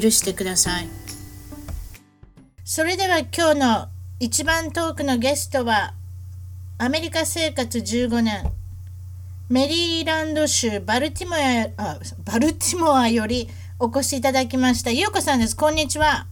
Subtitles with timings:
[0.00, 0.88] 許してください。
[2.64, 3.88] それでは今日の
[4.18, 5.94] 一番遠くのゲストは
[6.78, 8.50] アメリカ生活15年
[9.50, 14.90] メリーランド州バルティモアあバルティモアよりお越しいただきました。
[14.90, 15.56] ゆうこさんです。
[15.56, 16.26] こんにちは。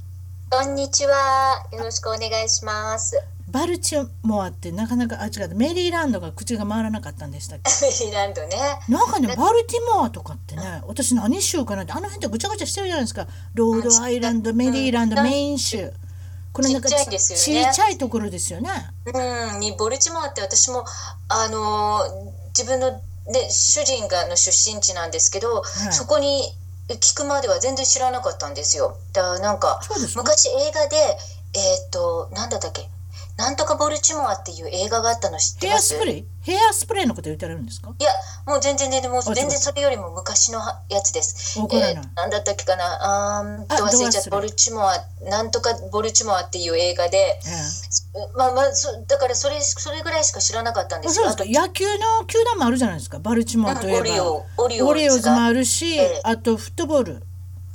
[0.49, 1.67] こんにちは。
[1.73, 3.21] よろしくお願いします。
[3.51, 7.71] バルチモアってなかなかあ違うメリーランドが口が回らなかったんでしたっけ？
[7.87, 8.57] メリーランドね。
[8.89, 13.27] なんかねバルティモアとかってね私何州かなってあの辺ってぐちゃぐちゃしてるじゃないですか。
[13.55, 15.93] ロードアイランドメリーランドメイン州。
[16.53, 17.65] これなんかちっちゃいですよね。
[17.67, 18.71] ちっちゃいところですよね。
[19.07, 19.61] うん。
[19.61, 20.85] にボルチモアって私も
[21.29, 23.01] あのー自分の、ね、
[23.49, 25.93] 主人がの出身地なんですけど、はい。
[25.93, 26.53] そこに
[26.89, 28.97] 聞くまでは全然知らなかったんですよ。
[29.13, 29.81] だからなんか
[30.17, 30.97] 昔映画で
[31.55, 32.89] えっ、となんだったっけ？
[33.41, 35.95] なんとかボルチモアっていう映画があったの知ってヘます？
[35.95, 36.25] アスプレー？
[36.43, 37.95] ヘアスプレーのこと言ってられるんですか？
[37.99, 38.11] いや、
[38.47, 41.59] もう全然全然、もうあ全然それよりも昔のはやつです。
[41.59, 41.93] わからない。
[41.93, 47.41] えーなんだったっけかな、あーんとあ忘れちゃった、ど忘れボルチモア、なんとかボルチモアっていう映画で、え
[48.37, 51.29] まあまあ、そだからそれ、それぐらいしか知らなかったんえですよ。
[51.31, 51.63] そうですか。
[51.63, 53.19] 野球の球団もあるじゃないですか。
[53.21, 54.01] バルチモアといえば。
[54.01, 56.21] オリオ、オリオオリオーズもあフるしええ。
[56.25, 57.23] あとフットボール。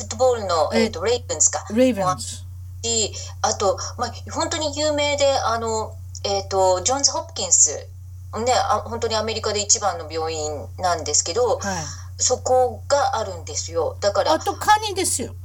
[0.03, 0.83] ットボールの、え。
[0.83, 1.65] えー、とレイブンズか。
[1.73, 2.44] レイブンズ
[2.85, 7.87] しあと、まあ、本当に有名で、あの、えっ、と、ジョンズ・ホプキンス。
[8.35, 11.75] ね、あ本当にアメリカで一番の病院なんですけど、はい
[12.17, 13.97] そこがあるんですよ。
[13.99, 15.35] だからあ、とカニですよ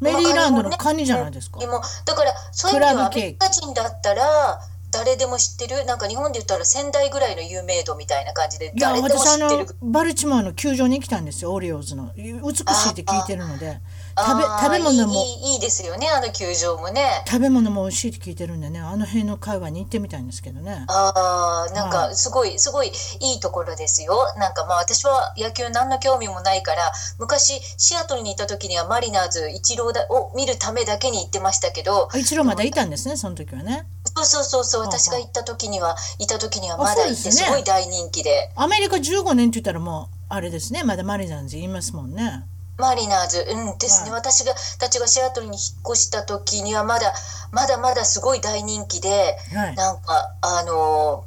[0.00, 4.60] メリーランドのカニじゃないですかでもだからそういう意味ではアメリカ人だったら
[4.98, 9.66] 誰でも知ってるなんか日本で言ったら仙台ぐらいの有名度みたいな感じで誰でも知ってる。
[9.82, 12.12] バルチモアの球場に来たんですよオリオーズの。
[12.16, 13.80] 美しいって聞いてるので。
[14.18, 15.24] 食べ食べ物も。
[15.44, 17.22] いいですよねあの球場もね。
[17.26, 18.80] 食べ物も美味しいって聞いてるんでね。
[18.80, 20.86] あの辺の会話に行ってみたいんですけどね。
[20.88, 24.32] ああなんはかすごいすごいいいところですよ。
[24.38, 33.86] なんかまあ私は野球何の興味もないから昔シアトルにいた時にはマリナーズイチローだを見るためだけに行ってましたけどあ一郎まだいたんですねその時はね
[34.24, 38.50] そうそうそう私が行った時にはいた時にはあまだいてすごい大人気で。
[38.56, 40.82] アメリカ15年って言ったらもうあれですね。
[40.84, 42.44] まだマリナーズ言いますもんね。
[42.78, 44.20] マリナーズ、うんですね、はい。
[44.20, 47.12] 私がたちがシアトルに引っ越した時にはまだ
[47.52, 49.74] まだまだすごい大人気で、はい。
[49.74, 51.24] なんかあの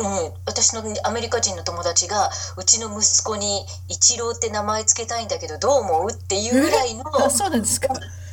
[0.00, 0.06] うん、
[0.46, 6.12] 私のアメリカ人の友達がうちの息子にイチローって名前つけたいんだけどどう思う？
[6.12, 7.88] っていうぐらいのあ そうなんですか。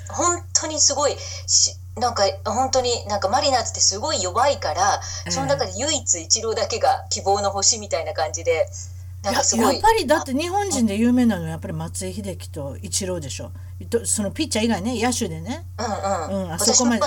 [0.09, 1.17] 本当にすごい
[1.47, 8.67] しなんか本当になんかマリナーズってすごい弱いから、ええその中で唯一イチローだけが希望の星みたいな感じで
[9.23, 9.75] なんやかすごい。
[9.75, 13.51] やっぱりだって日本人で有名なのはやっぱり松井秀喜とイチローでしょ。
[13.89, 15.66] とそのピッチャー以外ね野手でね。
[15.79, 17.01] うんうん、うんあそこまで。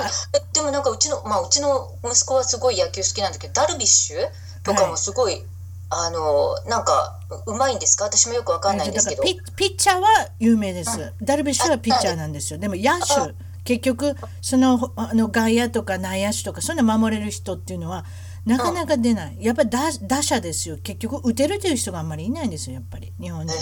[0.54, 4.16] でもなんかうちのまあうちの息子はすごい野球好きなんだけどダルビッシュ
[4.64, 5.44] とかもすごい、
[5.90, 8.04] あのなんかううまいんですか？
[8.06, 9.22] 私もよくわかんないんですけど。
[9.22, 10.08] ピピッチャーは
[10.40, 12.58] 有名です、ダルビッシュはピッチャーなんですよ。
[12.58, 13.34] でも野手
[13.68, 18.06] 結局そのあの外野とか内野手とかそういうの守れる人っていうのは
[18.46, 20.78] なかなか出ない、やっぱり打打者ですよ。
[20.82, 23.54] 結局打てるという人があんまりいないんですよやっぱり日本人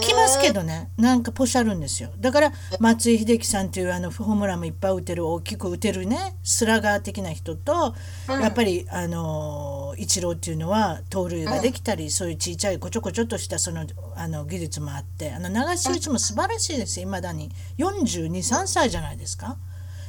[0.00, 0.92] 来ますけどね。
[0.96, 2.10] なんかポシャるんですよ。
[2.20, 7.96] だから松井秀喜さんっていうあのホームランもいっぱい打てる大きく打てるねスラガー的な人と、
[8.28, 13.86] やっぱりあのイチローっていうのは盗塁ができたり、そういうちいちゃいこちょこちょっとしたその
[14.16, 19.56] あの技術もあってあの流し打ちも素晴らしいですいまだに423歳じゃないですか？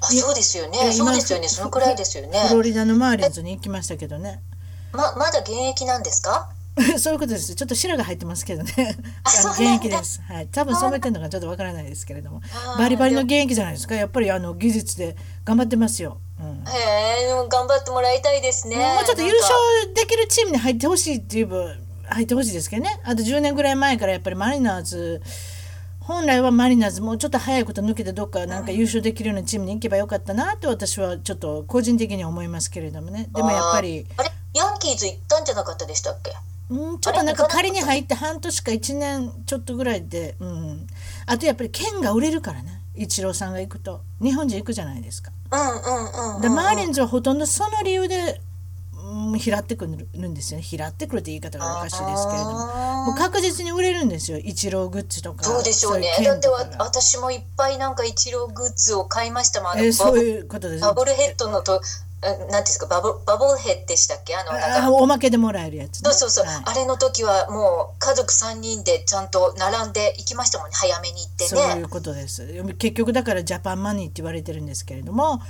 [0.02, 4.42] あそうですよえねそう今ですよねそのくらいですよねフロリダのマーリンズに行きましたけどね。
[4.94, 6.50] ままだ現役なんですか？
[6.98, 7.54] そういうことです。
[7.56, 8.74] ちょっと白が入ってますけどね。
[9.24, 10.22] ああの現役です。
[10.22, 10.48] はい。
[10.48, 12.42] 多分染めてるのかちょっとわからないですけれども
[12.78, 13.96] バリバリの現役じゃないですか。
[13.96, 16.22] やっぱりあの技術で頑張ってますよ。
[16.40, 16.64] うん。
[16.68, 23.00] へえでも頑張ってもらいたいですねもうちょっと優勝できるチームに入ってほしいっていう分入ってほしいですけどね。
[23.04, 25.22] あと10年ぐらい前からやっぱりマリナーズ
[26.00, 33.30] 本来はマリナーズもうちょっと早いこと抜けてどっかなんか優勝できるようなチームに行けばよかったなって私はちょっと個人的には思いますけれどもね。
[33.36, 34.08] でもやっぱり。
[34.18, 34.32] あれ？
[34.56, 36.32] ヤンキーズ行ったんじゃなかったでしたっけ？
[36.72, 40.88] うん、ちょっとなんか仮に入って半年か1年ちょっとぐらいで、うん、
[41.28, 44.02] あとやっぱり剣が売れるからねイチローさんが行くと。
[44.22, 45.32] 日本人行くじゃないですか。
[45.52, 46.42] うんうんうんうんうん。
[46.42, 48.42] でマーリンズはほとんどその理由で
[49.10, 50.60] ン拾ってくるんですよ。
[50.60, 53.06] ね拾ってくるって言い方がおかしいですけれども。
[53.06, 54.38] もう確実に売れるんですよ。
[54.38, 55.44] イチローグッズとか。
[55.44, 56.10] そうでしょうね。
[56.24, 56.48] だって
[56.78, 59.72] 私もいっぱいなんかイチローグッズを買いましたもん。
[59.72, 61.82] あのえーそういうことですバブルヘッドのとあ
[62.22, 64.36] なんていうんですかバブバブルヘッドでしたっけ？
[64.36, 64.86] あのなんか。
[64.88, 66.64] あおまけでもらえるやつ、ね、そうそうそう、はい。
[66.66, 72.46] あれの時はもう家族3人でちゃんと並んで行きましたもんね早めに行ってそういねうことです。
[72.78, 75.42] 結局だからジャパンマニーって言われてるんですけれども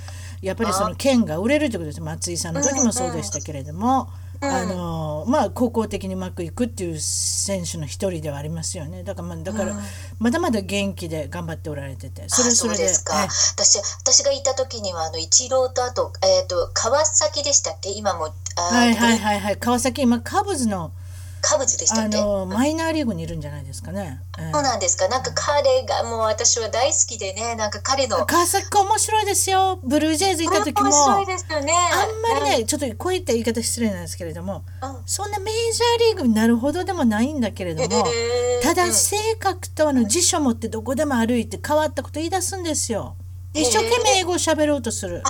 [0.42, 2.00] やっぱりその剣が売れるということです。
[2.00, 4.08] 松井さんの時もそうでしたけれども、
[4.42, 9.02] あのまあ高校的にうまくいくっていう選手の一人ではありますよね。
[9.04, 9.76] だからまあだから
[10.18, 13.22] まだまだ元気で頑張っておられててそれあそれでですか。
[13.22, 17.90] え私私がいた時にはあのイチローとあと,、えー、と川崎でしたっけ？
[17.90, 19.56] 今もはいはいはいはい。
[19.58, 20.92] 川崎今カブズの
[21.40, 22.16] カブズでしたあっけ？
[22.16, 24.20] のマイナーリーグにいるんじゃないですかね。
[24.38, 24.52] ええ。
[24.52, 25.08] そうなんですか？
[25.08, 29.80] なんか彼がもう私は大好きでねなんか彼の川崎面白いですよ。
[29.82, 30.90] ブルージェイズ行った時も。
[30.90, 31.72] 面白いですよね。
[31.92, 34.90] あんまりねちょっとこういった言い方失礼なんですけれどもうん。
[34.90, 38.04] うんそんなメジャーリーグになるほどでもないんだけれども
[38.62, 38.92] ただうん。
[38.92, 43.16] 性格とあの辞書持ってどこでも歩いて変わったこと言い出すんですよ。
[43.52, 45.22] 一生懸命英語を喋ろうとする。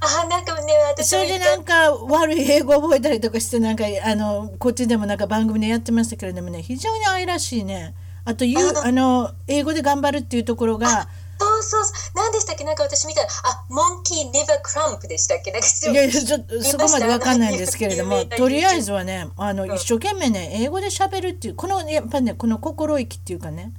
[0.00, 7.94] あなんかね私それでなんか悪い英語を覚えたりとかしてなんかあのこっちでもなんか番組でやってましたけれどもね非常に愛らしいね。
[8.24, 11.08] あと言うあの英語で頑張るっていうところが。
[11.38, 11.84] そうそう。
[11.84, 12.64] そう何でしたっけ？
[12.64, 15.52] なんか私見たらあモンキーネバークランプでしたっけ？
[15.52, 23.72] なんかいやいやちょっとそこまでわかんないんですけれどもとりあえずはねあの一生懸命ね英語で喋るっていうこのやっぱねこの心意気っていうかね。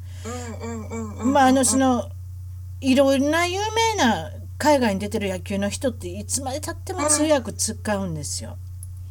[0.61, 1.33] うんうんうんうん。
[1.33, 2.09] まああのその
[2.79, 8.57] いろんな有名な海外に出てる野球の人っていつまでたっても通訳使うんですよ。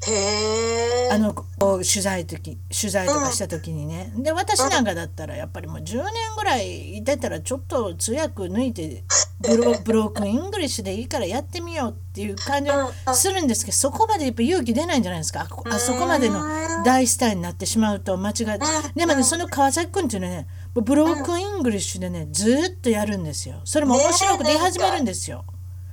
[0.06, 6.04] へえあの取材時取材とかした時にね、で私なんかだったらやっぱりもう10年
[6.37, 9.04] ぐらいいてたらちょっと通訳抜いて
[9.40, 15.49] ブロ ブロークンイングリッシュでいいからやってみようっていう感じはするんですけどそこまでやっぱ勇気出ないんじゃないですか。
[15.70, 16.42] あそこまでの
[16.84, 18.60] 大スターになってしまうと間違えて。
[18.94, 20.46] でもねその川崎君っていうのはね
[20.82, 23.61] ブロークンイングリッシュでねずーっとやるんですよ。
[23.64, 25.44] それも面白くて言い始めるんですよ。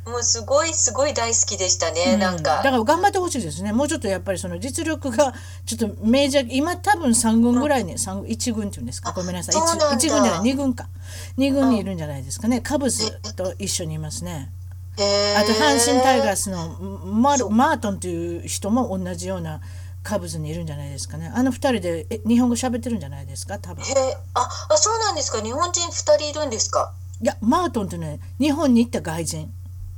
[0.06, 3.72] もうすごいすごい大好きでしたね、なんだかから頑張ってほしいですね。
[3.72, 5.34] もうちょっとやっぱりその実力が
[5.66, 9.14] ちょっとメジャー今多分3軍ぐらいに三軍1軍っていうんですか。
[9.14, 9.56] ごめんなさい。
[9.56, 9.92] そうなんだ。
[9.92, 10.90] 1, 軍じゃない2軍か。
[11.38, 12.60] 2軍にいるんじゃないですかね。
[12.60, 14.52] カブスと一緒にいますね。
[14.96, 19.62] あと阪神タイガースのマルマートンという人も同じような
[20.04, 21.32] カブスにいるんじゃないですかね。
[21.34, 23.58] あの2人でえ日本語喋ってるんじゃないですか？
[23.58, 23.84] 多分。
[23.84, 24.18] へえ。
[24.34, 25.42] ああそうなんですか。
[25.42, 26.94] 日本人2人いるんですか？
[27.22, 29.52] いやマートンってね日本に行った外人。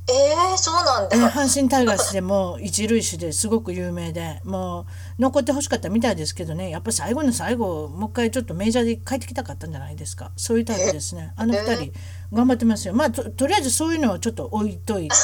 [0.08, 1.18] えー、そうなんだ。
[1.18, 4.82] えー阪神タイガースでも一塁手ですごく有名でも
[5.18, 6.70] う残ってほしかったみたいですけどね。
[6.70, 10.30] やっぱ最後の最後もう一回ちょっとメジャーで帰ってきたかったんじゃないですか？
[10.38, 11.34] そういうタイプですね。
[11.36, 11.92] あの二人
[12.32, 12.94] 頑張ってますよ。
[12.94, 15.16] まあととりあえずそういうのはちょっと置いといて。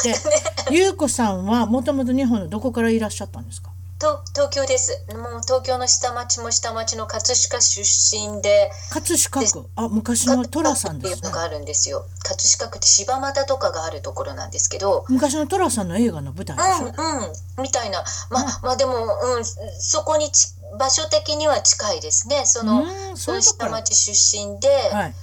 [0.73, 3.69] 優子さんはもともと日本のどこからいらっしゃったんですか？
[4.01, 5.05] と東京です。
[5.13, 8.71] もう東京の下町も下町の葛飾出身で。
[8.89, 9.69] 葛飾区。
[9.75, 11.17] あ昔の寅さんですね。
[11.17, 12.07] っていうのがあるんですよ。
[12.23, 15.05] 葛飾区って柴又とかがあるところなんですけど。
[15.07, 17.61] 昔の寅さんの映画の舞台でしょ、うんうん。
[17.61, 18.03] みたいな。
[18.31, 18.93] まあまあでも、
[19.35, 20.47] うん、そこにち
[20.79, 22.41] 場所的には近いですね。
[22.45, 25.13] そのうんそう下町出身で、はい。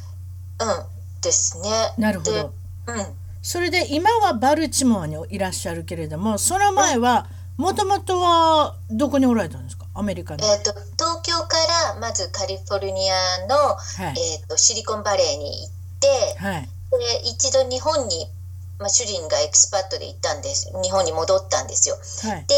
[0.61, 1.71] うんですね。
[1.99, 2.33] なるほど。
[2.33, 2.51] でうん。
[3.43, 7.29] それで今はバルチモアにいらっしゃるけれどもその前は
[7.59, 9.85] もともとはどこにおられたんですか？
[9.95, 10.45] アメリカに。
[10.45, 11.57] えー、と東京か
[11.93, 14.39] らまずカリフォルニアの、はい。
[14.39, 16.63] えー、とシリコンバレーに行ってはい。
[16.63, 18.27] で一度日本に、
[18.79, 20.71] まあ、主人がエクスパットで行ったんです。
[20.83, 21.97] 日本に戻ったんですよ。
[22.31, 22.47] はい。
[22.47, 22.55] で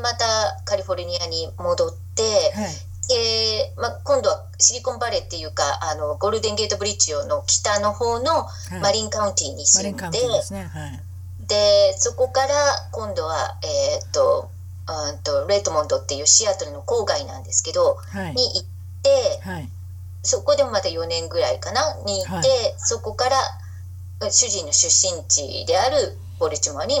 [0.00, 0.24] また
[0.64, 2.22] カリフォルニアに戻って、
[2.54, 2.74] はい。
[3.08, 8.80] でまあ、今度はシリコンバレーっていうかあのゴールデンゲートブリッジの北の方のい。
[8.80, 10.70] マリンカウンティにマ住んで、リンカウンティですね。
[10.72, 11.02] はい
[11.48, 12.54] でそこから
[12.92, 14.50] 今度は、えー、と
[14.88, 18.34] うんとレッドモンドっていうシアトルの郊外なんですけどはい。
[18.34, 18.64] に行っ
[19.02, 19.68] てはい。
[20.22, 22.44] そこでもまた4年ぐらいかなにいて、はい。
[22.78, 26.96] そこから主人の出身地であるボルチモアに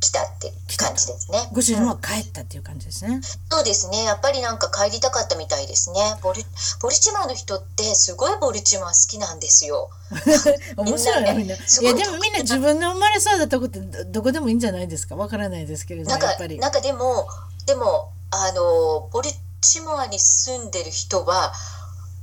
[0.00, 1.48] 来たって感じですね。
[1.52, 3.20] ご主人うんは帰ったっていう感じですね。
[3.50, 6.42] そうですねやっぱりなんか帰りたかったみたいですねボル
[6.80, 9.90] ボルチモアの人ってすごいボルチモア好きなんですよ。
[10.76, 11.54] 面白いなみんな。
[11.54, 15.16] いすごいやでもみんな自分の生まれそうだとこってどどこでもいいんじゃないですか？
[15.16, 16.58] わからないですけれどなんかもやっぱり。
[16.58, 17.28] なんかでも
[17.66, 21.52] でもあのボルチモアに住んでる人は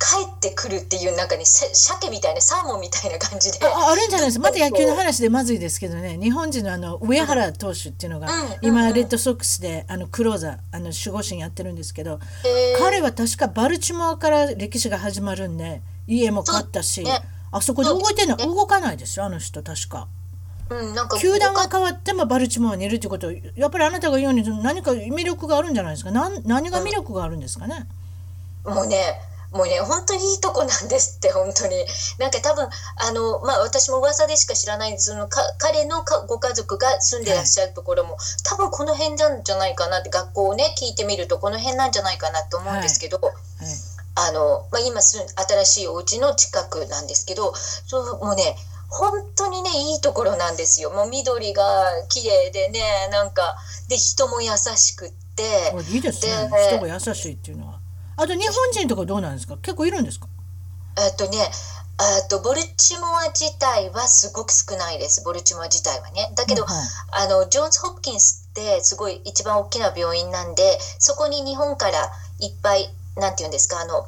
[0.06, 3.60] 帰ってくるっていうなんかねさ鮭みたいなサーモンみたいな感じで。
[3.66, 4.40] ああるんじゃないです。
[4.40, 6.18] かまた野球の話でまずいですけどね。
[6.22, 12.20] 日本人のあの上原投手っていうのがうんうん今レッドソックスであのクローザーあの守護神やってるんですけど
[12.80, 17.22] 彼は確かバルチモアから歴史が始まるんで家も買ったしね。
[17.52, 18.36] あそこで動いてんの？
[18.36, 18.46] ね。
[18.46, 20.08] 動かないですよあの人確か。
[20.68, 26.12] うん、なんか球団が変わってもバルチモアにいるってことはやっぱりあなたが言うように何か魅力があるんじゃないですか？
[26.12, 27.88] なん何が魅力があるんですかね、
[28.66, 28.98] もうね
[29.52, 31.86] もうね本当にいいとこなんですって本当に。
[32.20, 43.36] なんか多分あのまあ私も噂でしか知らないんですそのか彼のかご家族が住んでらっしゃるところも、多分この辺なんじゃないかなって学校をね聞いてみるとこの辺なんじゃないかなと思うんですけど、はい。
[44.16, 48.56] あの、まあ、今住ん新しいお家の近くなんですけどそうもうね
[48.88, 50.90] 本当にねいいところなんですよ。
[50.92, 53.58] もう緑が綺麗でねなんか
[53.90, 56.50] で人も優しくってあいいですね。
[56.50, 57.75] で人が優しいっていうのは
[58.18, 59.58] あと日本人とかどうなんですか？
[59.58, 60.28] 結構いるんですか？
[60.98, 65.24] えっとねえっとボルチモア自体はすごく少ないです。
[65.24, 66.32] ボルチモア自体はね。
[66.36, 66.78] だけど、うんはい
[67.12, 74.06] あのジョンズ・ホプキンスってすごい一番大きな病院なんでそこに日本からいっぱいなんていうんですかあの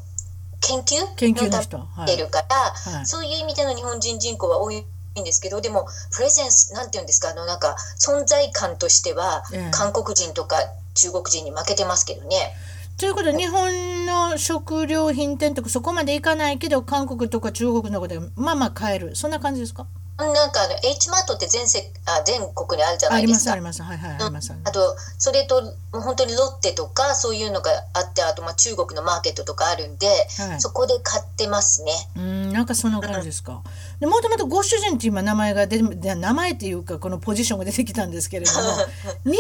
[0.60, 1.78] 研究研究のた人？
[1.78, 3.06] はいめてるから、はい。
[3.06, 9.72] そういう意味での日本人人口は多いんですけどでもプレゼンスなんていうんですかあのなんか存在感としては、ええ。
[9.72, 10.58] 韓国人とか
[10.94, 12.54] 中国人に負けてますけどね。
[13.00, 19.16] ということで日本の食料品店とかそこまでいかないけど韓国とか中国のことでまあまあ買える。
[19.16, 19.86] そんな感じですか？
[20.18, 21.78] なんかあの H マートって全世
[22.08, 23.84] あ全国にあるじゃないですすあります。
[23.84, 24.70] はいはいありますあります。
[24.70, 30.60] あとそれともう本当にロッテとかそういうのがあってあとまあ中国のマーケットとかあるんで、はい。
[30.60, 31.92] そこで買ってますね。
[32.16, 33.62] うんなんかそんな感じですか？
[34.00, 38.60] でもともとご主人って今名前が出て名前っていうかこのポジションが出てきたんですけれども
[39.32, 39.38] 日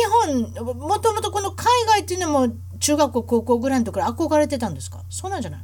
[0.61, 4.99] 本もともとこの海外っていうのも中学校高校ぐらいのところ憧れてたんですか？
[5.09, 5.61] そうなんじゃない？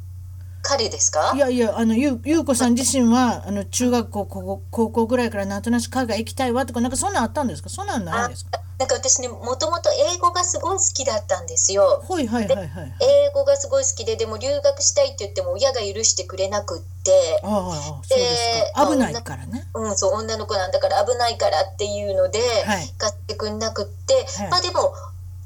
[0.62, 1.32] 彼ですか？
[1.34, 7.68] いやいやあのゆゆうこさん自身はあの中学校高校高校ぐらいからなんとなく海外行きたいわとかなんかそんなんあったんですか？
[7.68, 8.60] そんなんないんですか？
[8.76, 12.02] なんか私ねもともと英語がすごい好きだったんですよ。
[12.08, 12.68] はいはいはいはい。
[13.28, 17.12] 英語がすごい好きででも留学したいって言っても親が許してくれなくって、
[17.44, 18.90] ああですか。
[18.90, 19.68] 危ないからね。
[19.74, 22.92] うん、そう女の子なんだから危ないからっていうので、はい。
[22.98, 24.50] 買ってくんなくって、はい。
[24.50, 24.92] まあでも、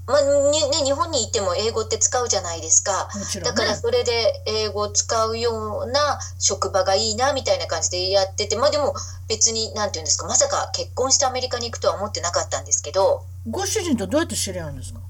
[0.09, 3.09] まあにね、日本にいても英語って使うじゃないですか。
[3.37, 8.95] ねだからそれで英語を使うような職場がいいなみたいな感じでやっててまあでも
[9.29, 15.01] 別になんていうんですかまさか結婚してアメリカに行くとは思ってなかったんですけどご主人とどうやって知り合うんですか？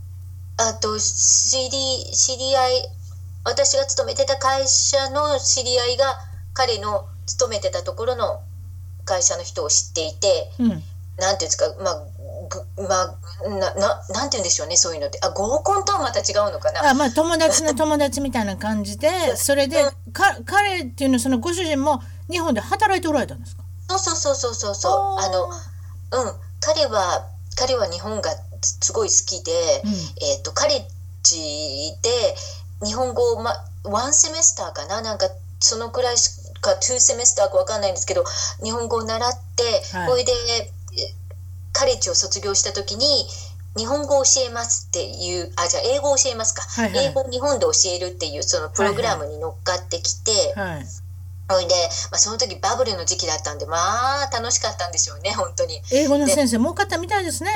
[0.57, 2.89] あと知り知り合い
[3.45, 6.19] 私が勤めてた会社の知り合いが
[6.55, 8.41] 彼の勤めてたところの
[9.05, 10.83] 会社の人を知っていてうん。
[11.19, 12.03] なんていうんですかまあ
[12.49, 15.19] ぐまあなななんて言うんでしょうねそういうのって。
[15.23, 16.91] あ合コンとはまた違うのかな？
[16.91, 23.63] あまあ友達の友達みたいな感じでそれでか彼っていうのはそのご主人も日本で働いておられたんですか？
[23.89, 24.93] そうそうそうそうそうそう。
[25.21, 25.49] あのう
[26.31, 26.33] ん。
[26.61, 28.31] 彼は彼は日本が
[28.61, 29.53] すごい好きで、
[29.85, 29.91] うん。
[30.27, 30.83] えっ、とカレッ
[31.23, 31.37] ジ
[32.03, 33.53] で日本語をま
[33.85, 35.01] ワンセメスターかな？
[35.01, 35.29] なんか
[35.61, 36.31] そのくらいし
[36.61, 38.25] か2セメスターかわかんないんですけど
[38.63, 40.09] 日本語を習って、はい。
[40.09, 40.71] これでえ
[41.79, 43.07] カレッジを卒業した時に
[43.77, 47.07] 日本語を教えますっていうあじゃあ英語を教えますか、はいはい。
[47.07, 50.87] 英語を日本で教えるっていうそのプログラムに乗っかってきて、はい
[51.51, 51.73] ほいで、
[52.11, 55.77] まあ、その時バブルの時期だったんでまあ楽しかったんでしょうね本当に。
[55.77, 57.51] ね英語の先生儲かったみたいですね。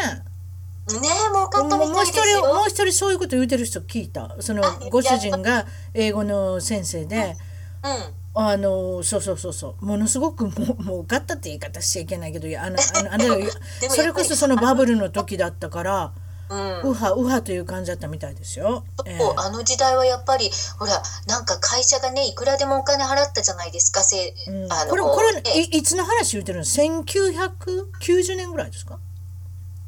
[0.89, 2.39] え儲かったみもう一たいですよ。
[2.41, 4.35] 人もう一人そういうこと言うてる人聞いた。
[4.41, 7.37] そのあご主人が英語の先生で。
[7.85, 7.89] う
[8.19, 9.85] んあのそうそうそうそう。
[9.85, 13.51] ものすごくも儲かったって言い方しちゃいけないけどあのあのあの
[13.91, 16.13] それこそそのバブルの時だったから
[16.49, 16.91] うん。
[16.91, 18.85] ウハウハという感じだったみたいですよ。
[19.07, 19.19] ええ。
[19.19, 24.73] そうあの時代はやっぱりほらなんか会社がねいくらでもお金払ったじゃないですかせ、うん。
[24.73, 28.99] あのこれこれねいいつの話言ってるの？1990年ぐらいですか？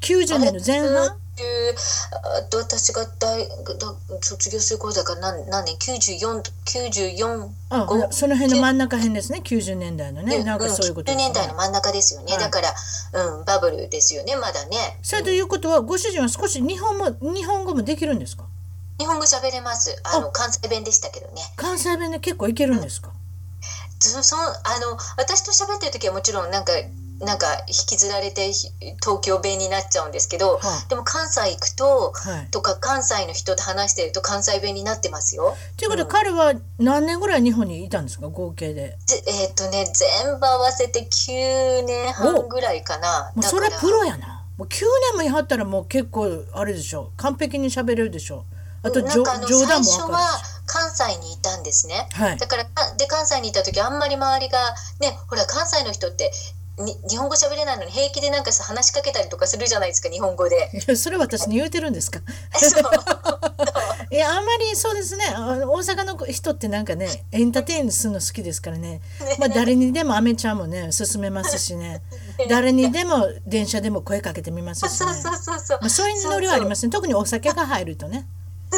[0.01, 1.17] 90年の前半？
[1.37, 3.45] あと私が大
[4.21, 10.45] 卒業する頃だから何何年？94 94あ5その辺の真ん中辺ですね90年代のね。
[10.45, 11.33] なんかそういうこと90ですね。
[11.33, 12.41] 年代の真ん中ですよね、はい。
[12.41, 12.73] だから、
[13.37, 14.97] うん、バブルですよねまだね。
[15.01, 18.45] それということはご主人は少し日本も日本語もできるんですか？
[18.97, 20.01] 日本語喋れます。
[20.05, 21.41] あの関西弁でしたけどね。
[21.57, 23.11] 関西弁で結構いけるんですか、
[23.99, 26.71] そそあの私と喋ってる時はもちろんなんか
[27.19, 28.69] なんか引きずられてひ
[29.01, 32.47] 東京弁になっちゃうんですけど、はでも関西行くとはい。
[32.51, 35.55] とか関西の人と話してると関西弁になってますよ。
[35.77, 38.27] ということで彼は何年ぐらい日本にいたんですか？
[38.27, 38.97] 合計で。
[39.05, 43.31] ぜえっ、とね全部合わせて9年半ぐらいかな。
[43.35, 44.43] もうそれはプロやな。
[44.57, 47.11] もう9年もいはったらもう結構あれでしょ。
[47.17, 48.45] 完璧に喋れるでしょ。
[48.83, 52.07] あとじょなんかあの冗談も最初はわか関西にいたんですね。
[52.11, 52.37] るしはい。
[52.37, 54.59] だからかで関西にいた時あんまり周りが
[54.99, 56.31] ねほら関西の人ってに
[56.77, 60.95] 日本語喋れないのに平気でなんかさ話しかけたりとかするじゃないですか日本語で。
[60.95, 62.19] それ私に言うてるんですか？
[64.11, 65.25] いやあんまりそうですね。
[65.35, 69.01] あの大阪の人ってなんかねエンターテインするの好きですからね。
[69.39, 72.01] まあ誰にでもアメちゃんもね勧めますし ね。
[72.49, 74.89] 誰にでも電車でも声かけてみますしね。
[74.89, 75.77] そうそうそうそう。
[75.81, 76.29] まあ、そういう。
[76.29, 76.91] ノリはありますね。
[76.91, 78.27] 特にお酒が入るとね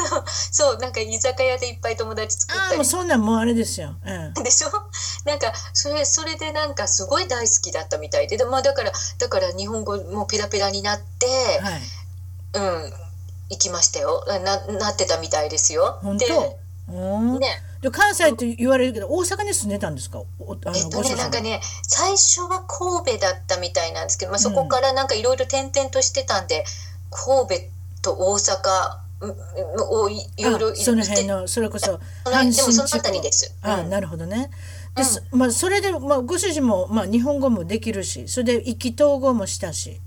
[0.51, 2.69] そうなんか居酒屋でいっぱい友達作ったり。
[2.71, 4.69] ああもうそんなんもうあれですよ、うん、でしょ？
[5.25, 8.37] なんかそれそれでなんかすごい大好きだったみたいで。
[8.37, 11.27] で、まあ、だからだから日本語もペラペラになって、
[11.61, 11.81] はい。
[12.53, 12.93] うん
[13.49, 14.25] 行きましたよ。
[14.27, 15.99] ななってたみたいですよ。
[16.01, 16.57] 本で当
[16.89, 17.39] うん。
[17.39, 17.63] ね。
[17.81, 20.19] で関西って言われるけど大阪に住んでたんですか？
[20.75, 26.65] えっとねなんかね最初は神戸だったみたいなんですけど、まあ、そこからなんかいろいろ転々としてたんで、
[27.11, 27.63] 神戸
[28.01, 33.55] と大阪うんうんをいろいろその辺のそれこそその辺でもその辺りです。
[33.61, 34.51] あ、なるほどね。
[34.95, 39.99] で、すまあそれでまあご主人もまあ日本語もできるし、それで意気投合もしたし、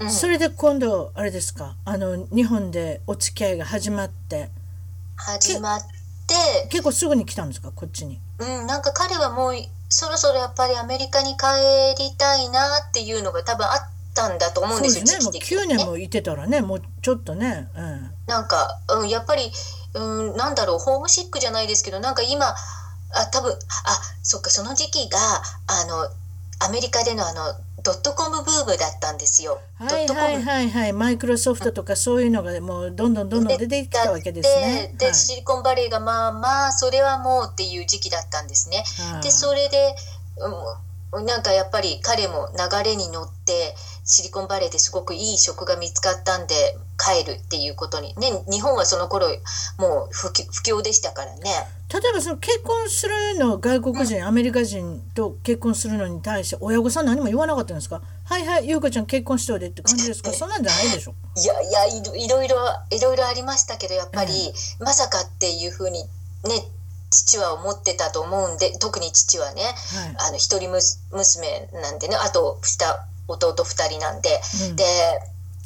[0.00, 4.50] うんそれで今度あれですか、あの日本でお付き合いが始まって、
[5.16, 5.82] 始まっ
[6.26, 6.34] て
[6.68, 8.20] 結構すぐに来たんですかこっちに。
[8.38, 9.54] うん、なんか彼はもう
[9.88, 11.46] そろそろやっぱりアメリカに帰
[12.02, 15.24] りたいなっていうのが多分あったんだと思うんですよ、そうですね。
[15.24, 18.10] もう時期的に9年もいてたらね、もうちょっとね、うん。
[18.26, 19.50] なんか、うん、やっぱり、
[19.94, 22.54] うん、なんだろうホームシックじゃないですけどなんか今あ
[23.32, 23.56] 多分あ
[24.22, 25.18] そっかその時期が
[25.66, 26.08] あの
[26.66, 27.54] アメリカでのあの
[27.84, 29.60] ドットコムブームだったんですよ。
[29.74, 34.94] はいはいはいはい、マイクロソフトとかそういうのがもうどんどんどんどん出てきたわけですね。
[34.96, 38.84] で、はいシリコンバレーがまあまあそれはもうっていう時期だったんですね。
[39.12, 39.94] はいでそれで、
[41.12, 43.74] うん、なんかやっぱり彼も流れに乗って
[44.06, 46.54] シリコンバレーですごくいい職が見つかったんで
[46.98, 48.14] 帰るっていうことに。
[48.16, 49.28] ね日本はその頃
[49.78, 51.40] もう不況不況でしたからね。
[51.92, 58.02] 例えばその結婚するの外国人、アメリカ人と結婚するのに対して親御さん何も言わなかったんですか？
[58.24, 60.32] はいはい優子ちゃん結婚しておいでって感じですか？
[60.34, 61.14] そんなんじゃないでしょ？
[61.36, 62.42] いやいやいろいろ
[62.90, 66.08] いろいろありましたけどやっぱり、まさかっていうふうにね
[67.10, 69.74] 父は思ってたと思うんで特に父はねはい、
[70.28, 74.76] あの一人娘なんでねあと下弟二人なんで、うん。
[74.76, 74.84] で、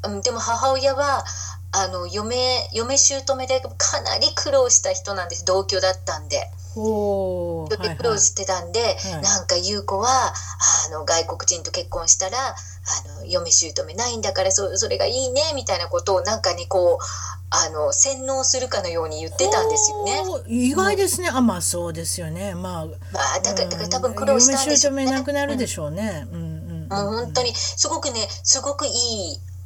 [0.05, 1.25] うん、でも母親は
[1.71, 5.45] あの嫁嫁姑でかなり苦労した人なんです。
[5.45, 6.51] 同居だったんで。
[6.77, 9.23] で苦労してたんで、い。
[9.23, 17.05] なんか優子はあの外国人と結婚したらあの嫁姑ないんだからそそれがいいねみたいなことをなんかにこう
[17.51, 20.23] あの洗脳するかのように言ってたんですよね。
[20.47, 22.55] 意外ですね、あまあそうですよね。
[22.55, 25.05] まあまあだからだから多分うん苦労したんでしょうね。
[25.05, 26.48] 嫁姑なくなるでしょうね、うん、うんうん
[26.89, 27.55] もう本当に。
[27.55, 28.93] すごくねすごくいい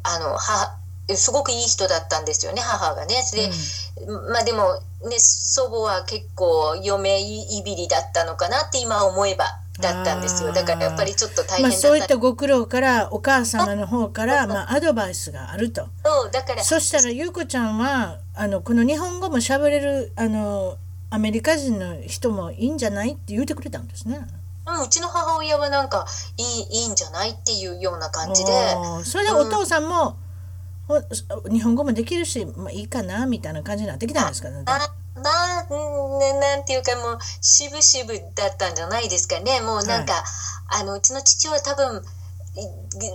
[0.02, 0.78] あの母
[1.14, 3.14] すごくいい人だったんですよね母がね。
[3.22, 3.50] それで、
[4.30, 9.44] まあでもね祖母は結構嫁いびりだったのかなって今思えば
[9.80, 10.52] だったんですよ。
[10.52, 15.88] だからやっぱりちょっと大変まあだった、そういったご苦労からお母様の方からまあアドバイスがあると。
[16.04, 20.76] そうだからそしたら優子ちゃんはあのこの日本語も喋れるあの
[21.10, 24.20] アメリカ人の人もいいんじゃないって言ってくれたんですね。
[24.66, 28.52] うん、うちの母親はなんかいいいいんじゃないっていうような感じで。
[29.04, 30.16] それでお父さんも、
[30.88, 31.00] ほ
[31.50, 34.64] 日本語もできるし、まあ、いいかなみたいな感じになってきたんですかね。
[34.64, 39.60] まあなんていうかもう渋々だったんじゃないですかね。
[39.60, 40.24] もうなんか、
[40.68, 42.02] あのうちの父は多分い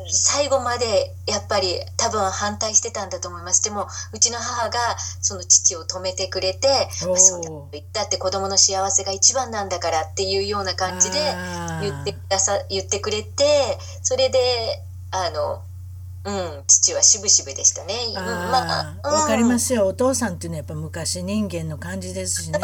[0.10, 3.64] 最後までやっぱり多分反対してたんだと思います。
[3.64, 4.80] でもうちの母が
[5.22, 6.68] その父を止めてくれて
[7.06, 7.08] 「おー。
[7.10, 11.20] まあ、そうだ言ったって子供の幸せが一番なんだから」っていうような感じで
[11.82, 14.40] 言ってくださ言ってくれてそれで
[15.12, 15.62] あの
[16.26, 17.94] うん父は渋々でしたね。
[18.10, 19.86] うんあーわかりますすよ。
[19.86, 22.60] お父さんっていうのはやっぱ昔人間の感じですしね。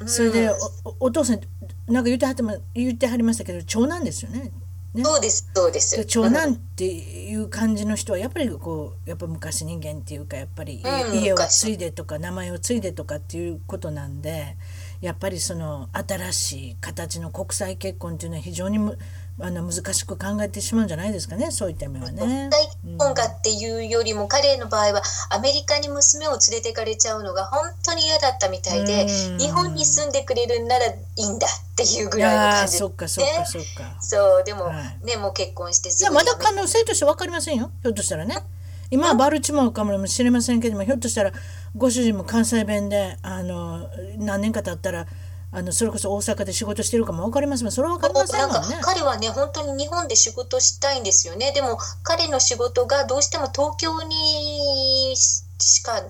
[0.00, 0.04] う。
[0.04, 0.08] ん。
[0.08, 1.40] それでおおお父さん
[1.88, 4.52] なんか言ってはってま言ってはりましたけど長男ですよね。
[4.96, 5.04] ね。
[5.04, 5.96] そうですそうです。
[5.96, 14.56] で長男っていう感じの人はやっぱりこうやっぱ昔人間っていうかやっぱりうん家を昔継いでとか名前を継いでとかっていうことなんで
[15.00, 18.98] やっぱりその新しい形の国際結婚っていうのは非常にむ
[19.38, 22.48] あの難しく考えてしまうんじゃないですかねそういった意味はね。
[22.50, 29.38] 大結婚がっていうよりも、彼の場合はアメリカに娘を連れてかれちゃうのが本当に嫌だったみたいで、うん。
[29.38, 33.96] 日本に住んでくれるんならいいんだっていうぐいらいの感じそっかそっかそっか。
[34.00, 34.72] そうでも、は
[35.02, 35.04] い。
[35.04, 38.42] ねもう結婚してすいやまだ可能性として分かりませんよひょっとしたらね。
[38.90, 41.32] 今はバルチモアかもしれませんけどもひょっとしたら
[41.76, 45.06] ご主人も関西弁であの何年か経ったら
[45.52, 48.78] あのそれこそ大阪で仕事してるかも分かりますもんそれは分かりませなんもんね。
[48.82, 51.52] 彼はね本当に日本で仕事したいんですよね。
[51.52, 56.02] でも彼の仕事がどうしても東京にしか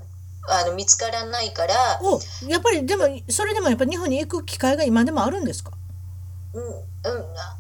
[0.49, 5.73] あの見つからないから、おやっぱりでもそれでもやっぱり日本に行く機会が今でもあるんですか？
[6.55, 6.83] うんうん、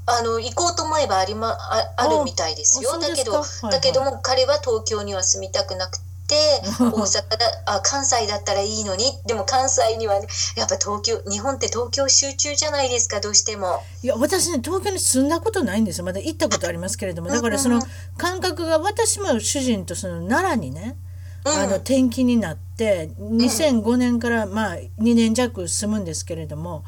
[0.06, 2.98] あの行こうと思えばありまああるみたいですよ。
[2.98, 3.72] だけど、はいはい。
[3.72, 5.98] だけども彼は東京には住みたくなく
[6.34, 9.04] 大阪だあ関西だったらいいのに。
[9.26, 13.82] でも関西には、ね、やっぱ東京日本って東京集中じゃないですかどうしても。
[14.02, 16.04] いや私ね東京に住んだことないんですよ。
[16.04, 17.28] まだ行ったことありますけれども。
[17.28, 17.80] だからその
[18.16, 20.96] 感覚が私も主人とその奈良にね
[21.44, 26.84] あの転勤になって2005年からまあ2年弱住むんですけれども、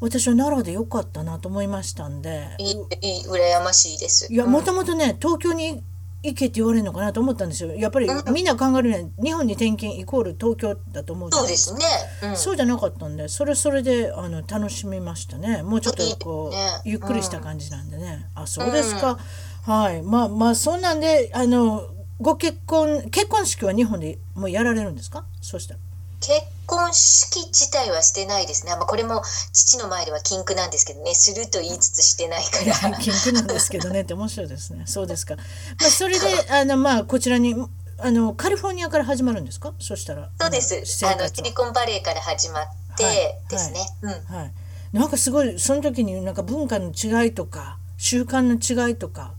[0.00, 2.56] 私は奈良で良かったなと思いましたんで。
[2.58, 4.32] いいいい羨ましいです。
[4.32, 5.82] いやもともとね東京に
[6.22, 7.72] 行けって言われるのかなと思ったんですよ。
[7.74, 11.80] やっぱりみんな考えるね日本に転勤イコール東京だと思うそうですね、
[12.24, 15.62] うん、そうじゃなかったんでそれそれであの楽しみましたね。
[15.62, 19.18] もうちょっとこう、ね、ゆっくりした感じなんでね、あそうですか、
[19.62, 20.02] はい。
[20.02, 21.88] まあまあそんなんであの
[22.20, 25.24] ご結婚結婚式は日本でもうやられるんですか？
[25.40, 25.80] そうしたら。
[26.20, 28.72] 結婚式自体はしてないですね。
[28.76, 29.22] まあ、これも
[29.54, 32.98] 父の前では禁句なんですけどね、すると言いつつしてないから。
[32.98, 34.84] 禁句なんですけどねって面白いですね。
[34.86, 35.36] そうですか。
[35.36, 35.42] ま
[35.86, 37.54] あ、それで、あの、まあ、こちらに、
[37.98, 39.72] あの、カリフォルニアから始まるんですか？
[39.80, 40.28] そしたら。
[40.38, 41.06] そうです。
[41.06, 43.80] あの、シリコンバレーから始まってですね。
[44.02, 44.14] はい。
[44.14, 44.52] はいうんはい、
[44.92, 48.54] なんかすごい、その時になんか文化の違いとか、習慣の
[48.88, 49.32] 違いとか、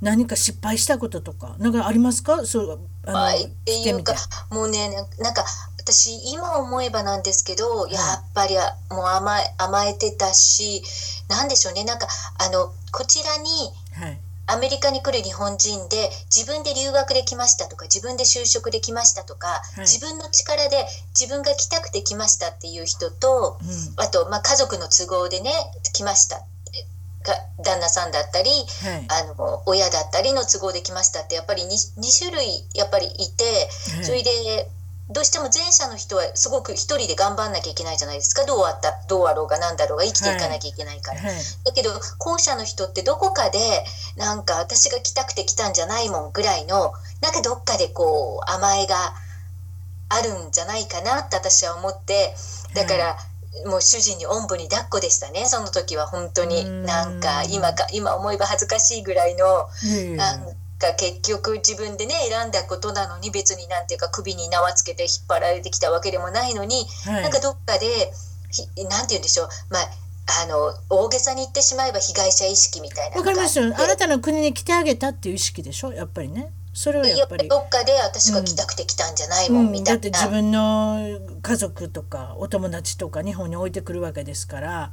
[0.00, 2.44] 何か失敗したこととかなんかありますか？
[2.44, 4.14] そうあの、はい、っていうか
[4.50, 5.44] もうねなんか
[5.84, 8.54] 私今思えばなんですけど、やっぱり
[8.90, 10.82] もう甘え甘えてたし
[11.28, 11.84] 何でしょうね。
[11.84, 12.06] なんか
[12.38, 13.48] あのこちらに、
[13.94, 14.18] はい。
[14.48, 20.84] アメリカに来る日本人で自分で留学できましたとか自分で就職できましたとか、はい、自分の力で
[21.18, 25.52] 自分が来たくて来ましたっていう人と、うん、あと、まあ、家族の都合でね
[25.94, 26.42] 来ました。
[27.22, 28.54] が旦那さんだったり、は
[28.98, 31.66] い、あの親だったりの都合で来ましたってやっぱり 2,
[32.00, 33.44] 2種類やっぱりいて、
[33.94, 34.68] はい、それで
[35.12, 38.44] どうしても前者の人はすごく一人で頑張んなきゃいけないじゃないですか。
[38.44, 43.58] どうあったどうあろうが何だろうが生きていかなきゃいけないから、はい、だけど後者の人ってどこかで
[44.16, 49.14] なんか私が来たくて来たんじゃないもんぐらいのなんかどっかでこう甘えが
[50.08, 52.34] あるんじゃないかなって私は思って。
[52.74, 53.16] だから、
[53.66, 55.44] もう主人におんぶに抱っこでしたね。
[55.46, 59.68] その時は本当になんか今か今思えば恥ずかしいぐらいの
[60.16, 68.12] なんか結局自分でね選んだことなのに別になんていうか首に縄つけて引っ張られてきたわけでもないのに、はい、なんかどっかで
[68.90, 69.48] なんて言うんでしょう。
[69.70, 69.88] まあ
[70.44, 73.66] あの大げさに言ってしまえば被害者意識みたいなわかりますよ。
[73.66, 75.92] あなたの国に来てあげたっていう意識でしょ？
[75.92, 76.52] やっぱりね。
[76.72, 77.48] それはやっぱり。
[77.48, 84.92] どっかで私が来たくて来たんじゃないもん、みたいな、うん、だって自分の家族とかお友達とか日本に置いてくるわけですから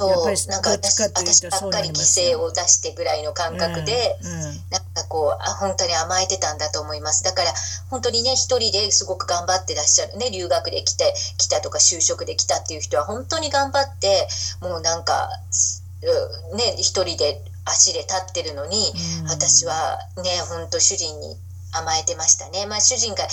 [0.00, 4.30] やっぱりなんか私私ばっかり犠牲を出してぐらいの感覚で、うん。
[4.30, 4.60] うん、
[5.04, 7.24] こうあ本当に甘えてたんだと思います。
[7.24, 7.52] だから
[7.90, 10.16] 本当にね一人ですごく頑張ってらっしゃる。
[10.18, 14.28] ね留学で来て来たとか就職で来たっていう人は本当に頑張って
[14.60, 15.28] もうなんか
[16.56, 21.36] ね一人で足で立ってるのに、うん、私はね本当主人に
[21.72, 22.66] 甘えてましたね。
[22.66, 23.26] まあ、主人が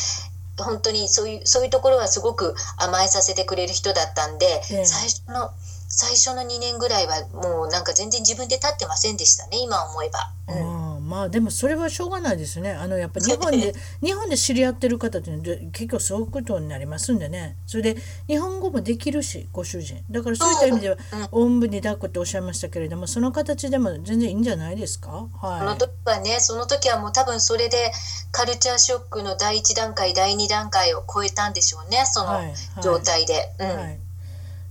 [0.57, 5.51] 本当にそういうそういうところはすごく甘えさせてくれる人だったんで、最初の
[5.87, 10.31] 最初の2年ぐらいはもうなんか全然自分で立ってませんでしたね今思えば。
[10.47, 12.71] うんまあでもそれはしょうがないですね。
[12.71, 15.31] あのやっぱ日本で日本で知り合ってる方って
[15.71, 17.57] 結構そういうことになりますんでね。
[17.67, 20.03] それで日本語もできるしご主人。
[20.09, 20.97] だからそういった意味では、
[21.31, 27.91] おんぶに抱っこっておっしゃいましたけれどもその形でも全然いいんじゃないですか、はい、その時はねその時はもう多分それで
[28.31, 32.03] カルチャーショックの第1段階第2段階を超えたんでしょうね。
[32.05, 32.41] その
[32.81, 33.33] 状態で。
[33.59, 34.05] はいはい、うん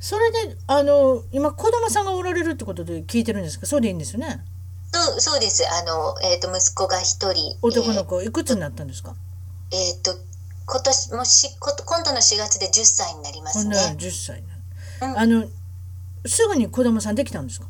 [0.01, 3.65] それであの今子供さんがおられるってことで聞いてるんですか？
[3.65, 4.45] そうでいいんですよね？
[4.95, 5.65] そうそうです。
[5.69, 7.57] あの、えーと、息子が一人。
[7.63, 9.15] 男の子、えー、いくつになったんですか？
[9.73, 10.13] えっ、ー、と
[10.67, 13.77] 今年もし今度の4月で10歳になりますね。
[13.99, 14.43] 10歳
[15.01, 15.49] な、うん、あの
[16.27, 17.67] すぐに子供さんできたんですか？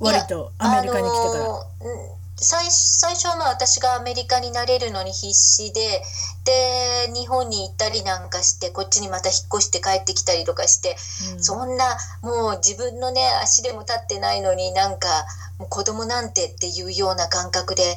[0.00, 6.02] 割とアメリカに来てから、あのー、最最初はまあ私がアメリカになれるのに必死で
[6.44, 10.96] で日本に行ったりなんかしてこっちにまた引っ越して帰ってきたりとかして、
[11.34, 11.84] うん、そんな
[12.22, 15.08] もう自分のね足でも立ってないのになんか
[15.58, 17.96] もう子供なんてっていうような感覚で、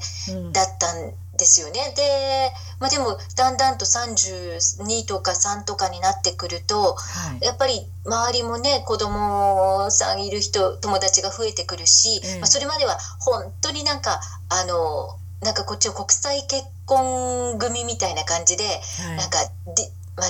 [0.52, 1.94] だったんですよね。
[1.96, 14.20] で、まあ、でもだんだんと32とか3とかになってくると、はい、やっぱり周りもね子供さんいる人友達が増えてくるし、まあ、それまでは本当になんか
[14.50, 19.38] あのなんかこっちを国際結婚組みたいな感じで、はい、なんか
[20.18, 20.30] まあ、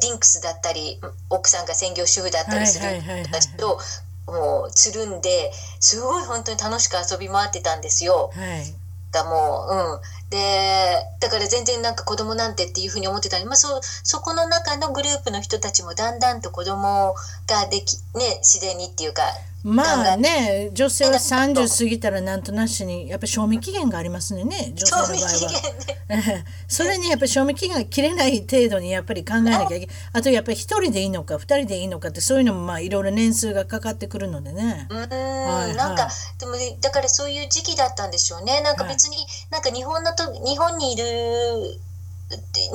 [0.00, 3.80] リンクスだったり奥さんが専業主婦だったりする人たちと
[4.26, 8.30] もうつるんですごい本当に楽しく遊び回ってたんですよ。
[8.32, 8.79] はい
[9.12, 10.00] がもう、うん。
[10.30, 17.14] で、だから全然なんか子供なんてっていうふうに思ってたのに、まあそ、そこの中のグループの人たちもだんだんと子供
[17.46, 19.22] ができ、ね、自然にっていうか、
[19.62, 25.60] まあね女性は30過ぎたらなんとなしにやっぱ賞味期限がありますねね女性の場合賞味期は。
[26.08, 34.86] 限ねそれにやっぱり賞味期限が切れない程度にやっぱり考えなきゃいけないあとやっぱり一人でいいのか二人でいいのかってそういうのもまあいろいろ年数がかかってくるのでね。
[34.90, 39.16] うーん、はいなんか、はいでもねだからそういう時期だったんでしょうねなんかはい別に、
[39.50, 41.04] なんか日本のと日本にいる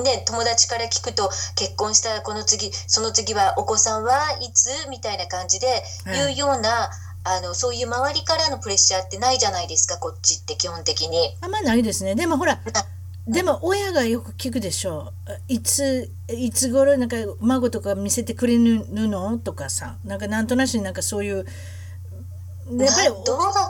[0.02, 6.90] ね友達から聞くと結婚したらこの次その次はお子さんはいつみたいな感じではい言うような、
[7.24, 11.36] あのそういう周りからのプレッシャーってないじゃないですかこっちって基本的に。
[11.40, 12.14] あんまないですね。
[12.14, 12.60] でもほら
[13.26, 15.32] でも親がよく聞くでしょう。
[15.48, 19.38] いついつ頃なんか孫とか見せてくれるの？
[19.38, 21.44] とかさなんかなんとなしになんかそういう
[22.68, 23.08] やっぱり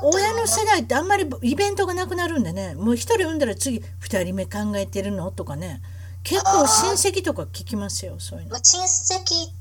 [0.02, 2.74] 親の世代ってあんまりイベントがなくなるんでね。
[2.74, 5.30] もう一人産んだら次二人目考えてるの？
[5.30, 5.82] とかね。
[6.22, 8.52] 結構親戚とか聞きますよそういうの。
[8.52, 8.56] ま。
[8.56, 9.52] あ、親戚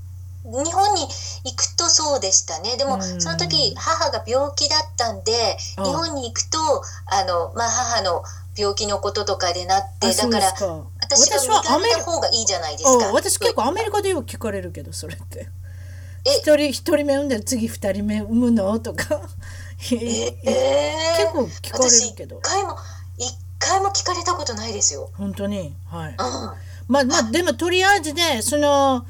[0.45, 1.01] 日本に
[1.43, 2.77] 行くとそうでしたね。
[2.77, 3.21] でもうん。
[3.21, 5.83] その時母が病気だったんであ。
[5.83, 6.57] 日本に行くと
[7.07, 8.23] あの、まあ、母の
[8.57, 10.45] 病気のこととかでなってあだから
[11.01, 13.09] 私はアメリ身軽な方がいいじゃないですか。
[13.09, 15.49] あ私結構アメリカでよく聞かれるけどそれって。
[16.25, 16.31] え。
[16.31, 18.79] 一人一人目産んだら次二人目産むの？
[18.79, 19.21] とか。
[19.91, 20.35] えー。
[21.17, 22.37] 結構聞かれるけど。
[22.37, 22.77] 私一回も
[23.17, 25.75] 一回も聞かれたことないですよ、本当に？
[25.87, 26.11] はい。
[26.11, 29.05] うん、まあまあでもとりあえずねその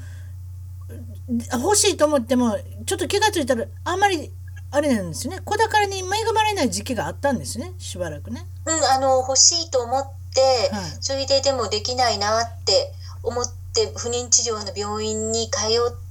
[1.52, 4.32] 欲しいと思ってもちょっと気がついたらあんまり
[4.70, 5.40] あれなんですよね。
[5.44, 6.02] 子宝に恵
[6.34, 7.72] まれない時期があったんですね。
[7.78, 8.46] しばらくね。
[8.66, 10.40] うん、あの欲しいと思って、
[10.74, 10.84] はい。
[11.00, 16.05] それででもできないなって思って不妊治療の病院に通ってはい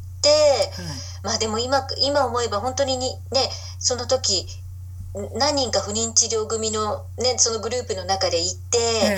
[1.24, 4.48] まあでも今今思えば本当ににねその時
[5.36, 9.18] 何人か不妊治療組のねそのグループの中でいて、え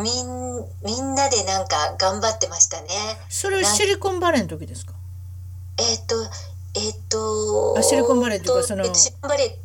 [0.00, 2.88] みんみんなでなんか頑張ってましたね。
[3.28, 4.94] それはシリコンバレーの時ですか？
[5.78, 6.14] えっ、と
[6.74, 9.56] えっ、とあシリコンバレーっていうかそのえっとシリコンバレーっ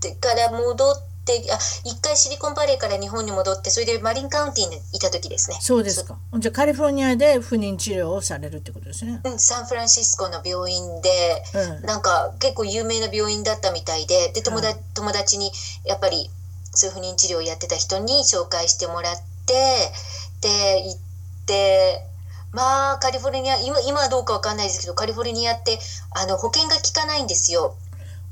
[0.00, 1.11] てから戻って
[1.52, 5.56] あ一回シリコンバレーから日本に戻ってそれでマリンカウンティにいた時ですね。
[5.60, 6.18] そうですか。
[6.36, 9.20] じゃあカリフォルニアで不妊治療をされるってことですね。
[9.24, 11.86] うん、サンフランシスコの病院で、うん。
[11.86, 15.52] なんか結構有名な病院だったみたいでで友達,、は友達に
[15.84, 16.28] やっぱり
[16.74, 19.92] そういう不妊治療をやってた人に紹介してもらって
[20.40, 21.00] で行っ
[21.46, 22.04] て
[22.52, 25.78] まあカリフォルニア今今はどうかわかんないですけどカリフォルニアって
[26.10, 27.76] あの保険が効かないんですよ。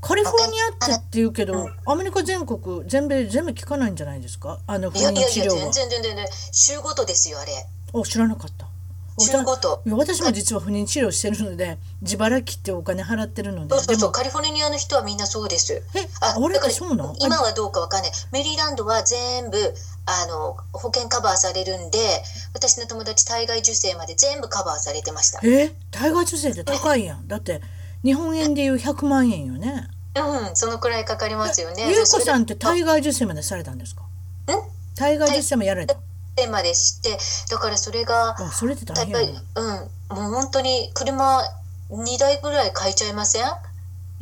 [0.00, 4.58] カリフォルニアってって言うけどアメリカ全国全米全部聞かないんじゃないですか？
[4.66, 5.70] あの不いやいやいや妊治療は。
[5.70, 7.52] 全然全然週ごとですよあれ。
[7.92, 8.66] お知らなかった。
[9.18, 9.82] 週ごと。
[9.90, 15.82] 私も実は不妊治療してるので自腹切ってお金払ってるのでそうそうでもそうカリフォルニアの人はみんなそうです。
[15.94, 17.14] えああれだからそうなの？
[17.20, 18.12] 今はどうかわかんない。
[18.32, 19.74] メリーランドは全部
[20.06, 21.98] あの保険カバーされるんで
[22.54, 25.40] 私の友達体外受精まで全部カバーされてました。
[25.42, 27.28] え体外受精って高いやん。
[27.28, 27.60] だって
[28.02, 29.88] 日本円でいう100万円よね。
[30.16, 31.88] うんそのくらいかかりますよね。
[31.88, 34.02] ゆうこさんってそ体外受精までされたんですか？
[34.96, 35.96] 体外受精もやられた？
[36.36, 37.18] でまでして
[37.50, 39.42] だからそれがあそれって大変やな。
[39.54, 40.16] うん。
[40.16, 41.40] もう本当に車
[41.90, 43.44] 2台ぐらい買えちゃいません？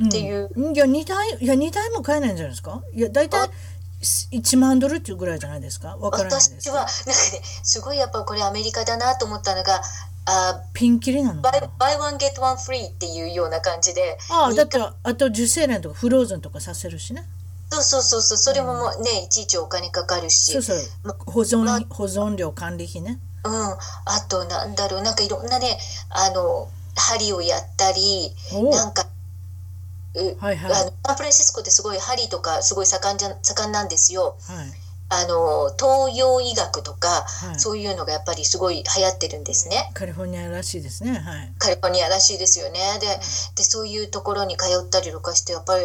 [0.09, 0.51] っていう。
[0.55, 2.83] うん、いや2台いや2台も買えないんじゃないですか？
[2.93, 3.49] いや大体
[4.01, 5.97] 1万ドルっていうぐらいじゃないですか？
[5.97, 6.55] わからないです。
[6.61, 6.95] 私はなんかね
[7.63, 9.81] すごいやっぱこれアメリカだなと思ったのが
[10.27, 11.51] あピンキリなのバ
[11.93, 14.19] イワンゲットワンフリーっていうような感じで。
[14.31, 17.25] ああだってあと受精卵とかフローズンとかさせるしね。
[17.71, 18.39] そうそうそうそう。
[18.39, 20.53] それももうねいちいちお金かかるし。
[20.53, 20.79] そうそう。
[21.05, 23.19] ま保存、ま保存料管理費ね。
[23.45, 23.79] うん、あ
[24.29, 25.03] となんだろう。
[25.03, 25.79] なんかいろんなね
[26.11, 28.35] あの針をやったり
[28.71, 29.07] なんか
[30.15, 30.73] うはいはい。
[30.73, 34.37] あのサンフランシスコってすごい針とかすごい盛んじゃ盛んなんですよ。
[34.47, 39.91] はいあの東洋医学とか、はいそういうのがやっぱりすごい流行ってるんですね。
[39.95, 42.79] カリフォルニアらしいですねはいカリフォルニアらしいですよね。
[43.01, 43.07] で
[43.57, 45.85] でそういうところに通ったりとかしてやっぱり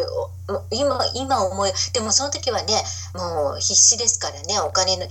[0.70, 2.74] 今今思えでもその時はね
[3.14, 5.06] もう必死ですからねお金の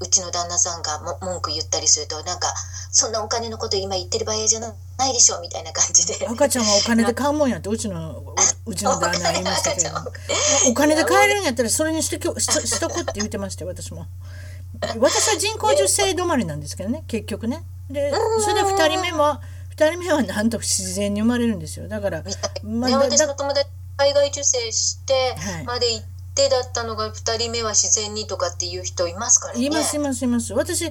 [0.00, 2.52] うちの旦那さんがも文句言ったりするとなんか
[2.90, 4.72] そんなお金のこと今言ってる場合じゃない
[5.12, 6.26] でしょみたいな感じで。
[6.26, 8.34] 赤ちゃんはお金で買うもんやってうちの
[8.66, 9.90] ううちの旦那言いましたけど。
[10.70, 14.06] お金で買えるんやったらそれにしときょしと しとこって言ってましたよ私も。
[14.98, 17.64] 私は人工授精止まりなんですけどね結局ね。
[17.90, 19.40] でそれで2人目は
[19.76, 21.88] 2人目はなんと自然に生まれるんですよ。
[21.88, 22.22] だから
[22.62, 25.64] まあね、私だの友達海外受精してはい。
[25.64, 29.64] まで行ってだったのが2人目は自然にとかっていう人いますからね。
[29.64, 30.52] いますいますいます。
[30.52, 30.90] 私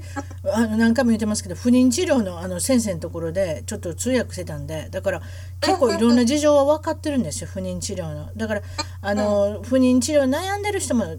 [0.51, 5.21] あの何回も言ってますけど不妊治療のあの先生のところでちょっと通訳してたんでだから
[5.61, 8.29] 結構いろんな事情は分かってるんですよ不妊治療の。
[8.35, 8.61] だから
[9.01, 11.17] あの不妊治療悩んでる人も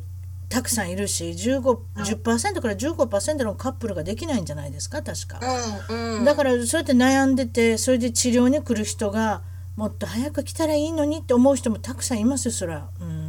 [0.48, 5.40] たくさんいるし15 10%から15%のカップルができないんじゃないですか確か。
[5.90, 9.42] うんうん、だからそうやって悩んでてそれで治療に来る人が
[9.76, 12.88] もっと早く来たらいいのにって思う人もたくさんいますよそら。
[13.00, 13.23] うんうん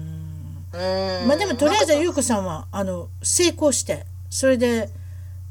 [1.28, 4.90] まあでもとりあえず優子さんはあの成功してそれで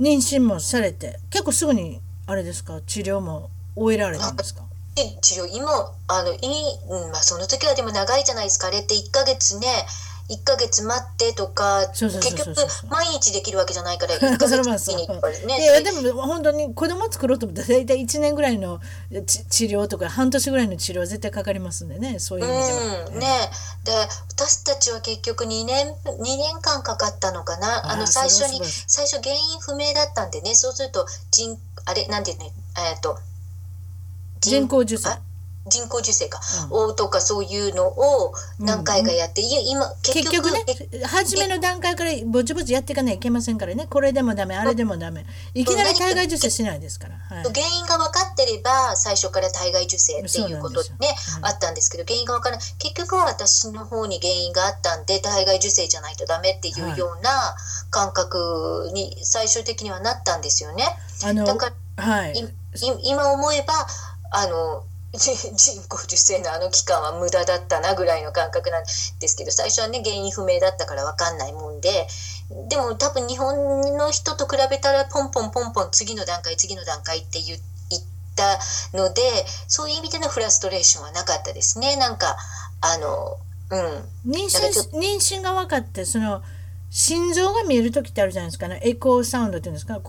[0.01, 4.63] 妊娠もされて結構すぐにあれですか治療も終えられたんですか？
[5.23, 5.67] 治療今
[6.09, 6.39] あのいい、
[6.89, 8.69] うんまあ、その時はでも長いじゃないですか。
[8.69, 9.67] あれって1ヶ月ね
[10.31, 12.55] 1ヶ月待ってとか結局
[12.89, 18.81] 毎日できるわけじゃないから 1ヶそれ月に1回ねいやでも本当に子供作ろうと思ったら大体1年ぐらいの
[19.27, 22.19] ち治療とか半年ぐらいの治療は絶対かかりますんでね。
[22.19, 23.05] そういう意味では。
[23.07, 23.51] うんね。
[23.85, 23.93] で
[24.31, 27.91] 私たちは結局2年2年間かかったのかな。
[27.93, 30.55] あの最初に最初原因不明だったんでね。
[30.55, 33.19] そうすると人あれなんていうのえっ、と
[34.41, 35.11] 人工授精。
[35.11, 35.21] あ
[35.67, 43.87] 人工授精か、うおとかそういうのを何回かやって、いや今結局ねえ初めの段階からぼちぼちやっていかないといけませんからね。
[43.89, 45.25] これでもダメあれでもダメ。
[45.55, 50.97] いきなり体外受精しないですから、はい、原因が分かってれば最初から体外受精っていうことでね
[51.41, 52.67] あったんですけど原因が分からない。
[52.79, 57.57] 結局は私の方に原因があったんで体外受精じゃないとダメっていうような
[57.91, 60.85] 感覚に最終的にはなったんですよね。
[61.25, 62.33] あのだかはい。
[62.35, 62.49] いい
[63.05, 63.73] 今思えば
[64.33, 64.85] あの
[65.19, 72.07] 人 人工授精のあの期間は無駄だったなぐらいの感覚なんですけど最初はね原因不明だったから分かんないもんで
[72.69, 77.59] でも多分日本の人と比べたらポンポンポンポン次の段階次の段階って言
[77.91, 78.03] 言っ
[78.37, 78.59] た
[78.93, 79.23] ので
[79.69, 81.97] そういう意味でのフラストレーションはなかったですね。
[81.97, 82.37] なんか
[82.81, 83.39] あの
[83.71, 84.11] うん。
[84.27, 86.43] 妊娠妊娠が分かってその
[86.91, 88.81] 心臓が見える時ってあるじゃないですかね。
[88.83, 90.01] エコーサウンドっていうんですか？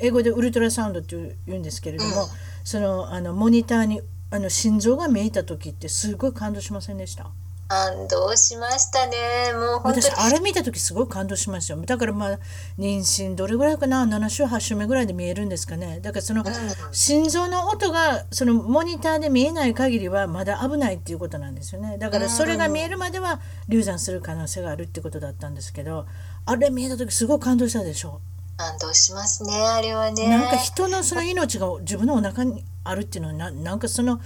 [0.00, 2.28] 英語でウルトラサウンドって言うんですけれども、うん。
[2.64, 7.30] そのあのモニターにあの心臓が見えた時ってすごい感動しませんでした？
[7.68, 9.16] 感動しましたね。
[9.52, 10.04] もう本当に。
[10.06, 11.82] 私あれ見た時すごい感動しましたよ。
[11.82, 12.38] だからまあ
[12.78, 15.98] 妊娠どれぐらいかな？7週8週目ぐらいで見えるんですかね。
[16.00, 16.54] だからそのうん。
[16.92, 21.98] 心臓の音がそのモニターで見えない限りはまだ危ないっていうことなんですよね。
[21.98, 26.06] だからそれが見えるまでは流産する可能性があるってことだったんですけど
[26.44, 28.20] あれ見えた時すごい感動したでしょ？
[28.58, 30.28] 感動しますねあれはね。
[30.28, 34.20] なんか人のその命が自分のお腹にあるっていうのはななんかその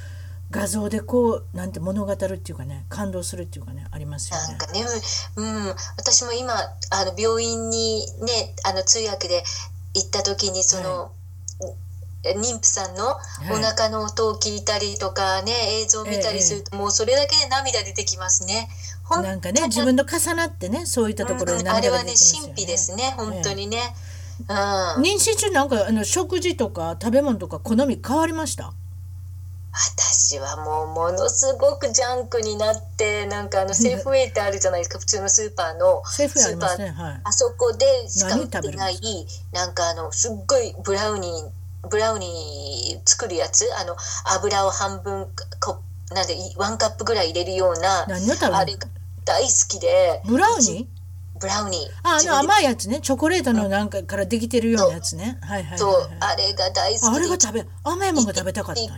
[0.51, 4.59] 画像でこうなんて物語るっていうかね感動するっていうかねありますよねなん。
[4.59, 4.85] かね、
[5.37, 9.45] うん、私も今あの病院にねあの通訳で
[9.95, 11.11] 行った時にその、
[12.23, 13.17] 妊婦さんの
[13.51, 18.69] おい腹の音を聞いたりとかね、映像を見たりすると、もうそれだけで涙出てきますね。
[19.11, 22.55] なんかね自分と重なってねそういったところでうんあれはね涙が出てきますよね。
[22.55, 23.79] 神秘ですね本当にね。
[24.49, 28.73] うん、妊娠中なんかあの食事とか食べ物とか好み変わりました？
[29.73, 34.99] 私はもうものすごくジャンクになってなんかあのセーフウェイってあるじゃないですか。
[34.99, 36.89] 普通のスーパーのセーフありますね。
[36.91, 37.21] はい。
[37.23, 38.99] あそこでしか売ってない
[39.53, 43.65] なんかあのすっごいブラウニーブラウニー作るやつ？
[43.81, 43.97] あの
[44.37, 45.29] 油を半分
[45.61, 48.89] こなんでいワンカップぐらい入れるようなあれが
[49.25, 50.21] 大好きで。
[50.27, 51.00] ブラウニー？
[51.41, 53.01] ブラウニーああの甘いやつね。
[53.01, 55.39] チョコレートのなんかからできてるようなやつね。
[55.41, 58.93] はいはいはい、そうはい、あれが大好あれが食べ甘いものが食べたかったんや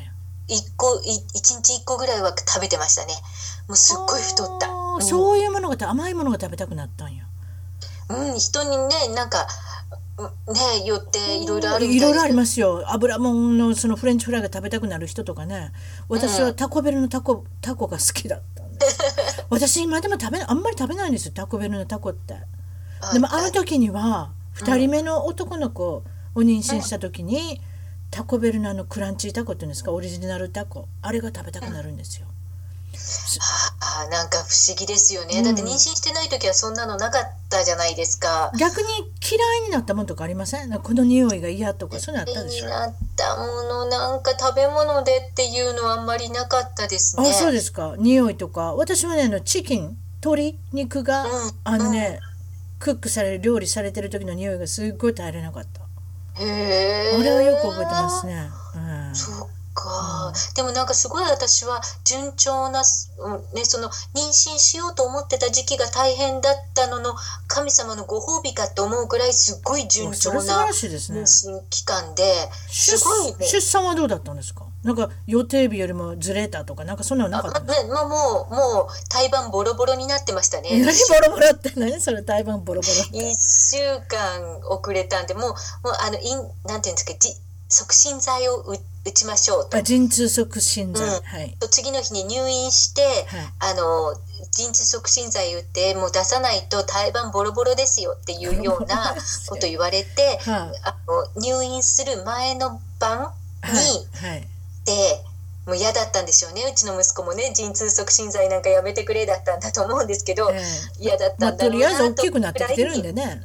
[0.49, 3.15] 一個い一日一個ぐらいは食べてましたね。
[3.69, 4.67] もうすっごい太った。
[5.05, 7.25] そういうものが甘いものが食べたくなったんや。
[8.09, 9.47] うん、人にねなんか
[10.19, 12.85] うんねよっていろいろあるいろいろありますよ。
[12.93, 15.73] 油もんのそのフレンチフライが食べたくなる人とかね。
[16.09, 18.41] 私はタコベルのタコタコが好きだ
[19.51, 22.37] 私今でも食べあんまり食べないんですよタコベルのタコって。
[23.13, 26.03] でもあの時には2人目の男の子を
[26.37, 27.61] 妊娠した時に、
[28.11, 32.27] タコベルのあのクランチータコっていうんですかオリジナルタコあれが食べたくなるんですよ、
[32.95, 35.45] あーなんか不思議ですよね、うん。
[35.45, 38.53] だって妊娠してない時はそんなのなかったじゃないですか。
[38.59, 40.71] 逆に嫌いになったものとかありません？
[40.71, 42.67] この匂いが嫌とかそういうのあったでしょ？
[42.67, 47.29] になったものなんか食べ物でっていうのはあんまりなかったですね。
[47.29, 47.95] あそうですか。
[47.99, 48.75] 匂いとか。
[48.75, 51.31] 私はねあのチキン鶏肉が、うん。
[51.65, 52.21] あのね、
[52.79, 55.83] クックされる料理されてる時の匂いがすっごい耐えれなかった。
[56.35, 58.79] へえあれはよく覚えてますね、う
[59.11, 62.83] ん、そっか、でもなんかすごい私は順調な、
[63.19, 67.15] うんね、その妊娠しようと思ってた時期が大変だったのの
[67.47, 72.23] 神様のご褒美かって思うぐらいすごい順調な妊娠期間で
[72.69, 73.47] 出すごいね。
[73.47, 74.67] 出産はどうだったんですか？
[74.83, 80.71] なんか予定日よりもずれたとかなんかそんなのなかったんですかまもうもう胎盤ボロボロになってましたね。
[80.71, 81.73] 何ボロボロって？
[81.77, 83.35] 何それ胎盤ボロボロって？1
[83.77, 85.57] 週間遅れたんでもうもう
[86.01, 87.33] あのインなんていうんですかじ
[87.69, 89.79] 促進剤を打打ちましょうと。
[89.79, 91.23] あ陣痛促進剤、うん。
[91.23, 91.57] はい。
[91.71, 93.73] 次の日に入院して、はい。
[93.73, 94.15] あの
[94.53, 99.17] 陣痛促進剤打ってもう出さないと胎盤ボロボロですよっていうような
[99.49, 103.33] こと言われてはいあの入院する前の晩
[103.65, 104.31] に、はい。
[104.31, 104.49] はい。
[104.85, 105.25] で
[105.67, 106.65] もう嫌だったんでしょうね。
[106.65, 111.03] うちの息子もね陣痛促進剤なんかやめてくれだったんだと思うんですけど、ええ。
[111.03, 111.87] 嫌だったまあ、んだろうなと。
[111.87, 113.43] りあえず大きくなってきてるんでね。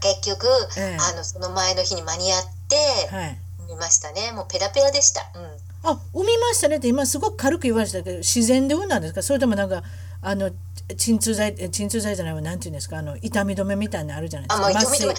[0.00, 0.46] 結局、
[0.76, 0.98] ええ。
[1.00, 3.38] あのその前の日に間に合ってはい。
[3.74, 4.32] 見ましたね。
[4.32, 9.22] もうペラペラでした、うん、あ、産みましたねって今すごく軽く言われてたけど、自然で産んだんですか？
[9.22, 9.82] それともなんか、
[10.24, 10.50] あの、
[10.96, 14.66] 鎮痛剤、え鎮痛剤じゃないわ、なんていうんですか、あの、痛み止めみたいなのあるじゃないですか？
[14.66, 15.16] あもう痛み止めあ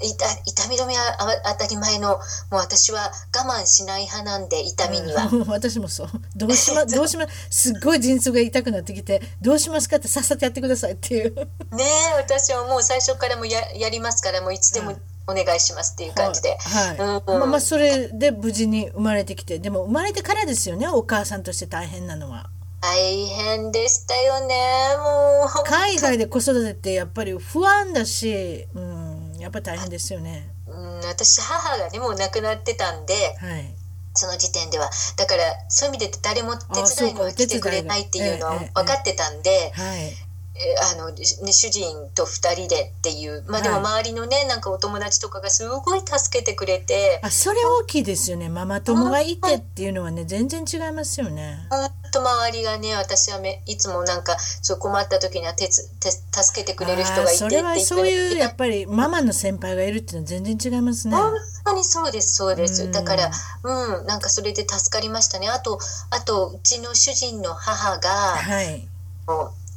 [0.00, 2.18] 痛痛み止めはあ当たり前のも
[2.52, 5.44] う私は我慢しない派なんで痛みには、うん。
[5.48, 6.08] 私もそう。
[6.36, 9.96] どうしま、 どうします、すっごい陣痛が痛くなってきて、どうしますか？
[9.96, 11.34] ってさっさとやってくださいっていう。
[11.34, 14.94] ねえ私はもう最初からもうややりますからもういつでも
[15.26, 16.96] お願いしますっていう感じで、はい。
[16.98, 22.50] うんまあまあ、それで無事に生まれてきて、でも生まれてからですよね、お母さんとして大変なのは。
[22.82, 24.56] 大変でしたよね
[24.98, 30.50] もう海外で子育てってやっぱり不安だし、うん、やっぱり大変ですよね。
[30.66, 33.72] うん、私母がねもう亡くなってたんではい。
[34.14, 40.12] その時点ではだからそういう意味で誰も手伝いには来てくれないっていうのは分かってたんで、はい。
[40.54, 48.48] えあのね、主人と2人でっていうまあでもはい周りのねなんかお友達とかがすごい助けてくれてあ、それ大きいですよね。
[48.48, 51.66] ママ友がいてっていうのはね、全然違いますよね。
[51.70, 61.16] ほんと周りがね私はめいつもなんかそう困った時には手つ手助けてくれる人がいてそれはそういうやっっぱりママの先輩がいるっていうのは全然違いますね。
[61.16, 61.32] 本
[61.64, 63.30] 当にそうですそうです、うんだから
[63.62, 65.78] うんなんかそれで助かりましたねあと
[66.10, 68.88] あとうちの主人の母が、はい。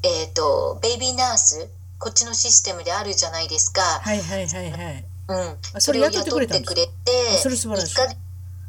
[0.05, 5.05] えっ、とベイビーナースこっちのシステムであるじゃないですか、はいはいはいはい。
[5.27, 6.91] うん、あそそれをれ雇ってくれて
[7.33, 7.95] あそれ素晴らしい。
[7.95, 8.15] 1か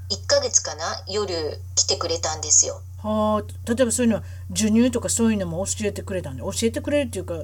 [0.08, 1.02] 1ヶ月かな？
[1.06, 2.80] 夜来てくれたんですよ。
[3.02, 7.34] はあ、例えばそういうのは授乳とかそういうのも教えてくれたんで、教えてくれるっていうか、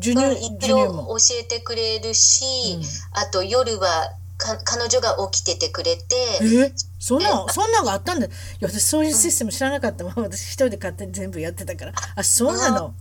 [0.00, 1.16] 授うん、乳、一授乳応も。
[1.18, 2.44] 教えてくれるし、
[2.76, 2.82] うん。
[3.12, 6.04] あと夜はか彼女が起きててくれて
[6.42, 6.72] え？
[6.98, 8.26] そんな、そんなのがあったんだ。
[8.26, 8.30] い
[8.60, 10.12] や、私そういうシステム知らなかったわ。
[10.16, 11.92] 私一人で勝手に全部やってたから。
[12.14, 12.94] あ、そうなの？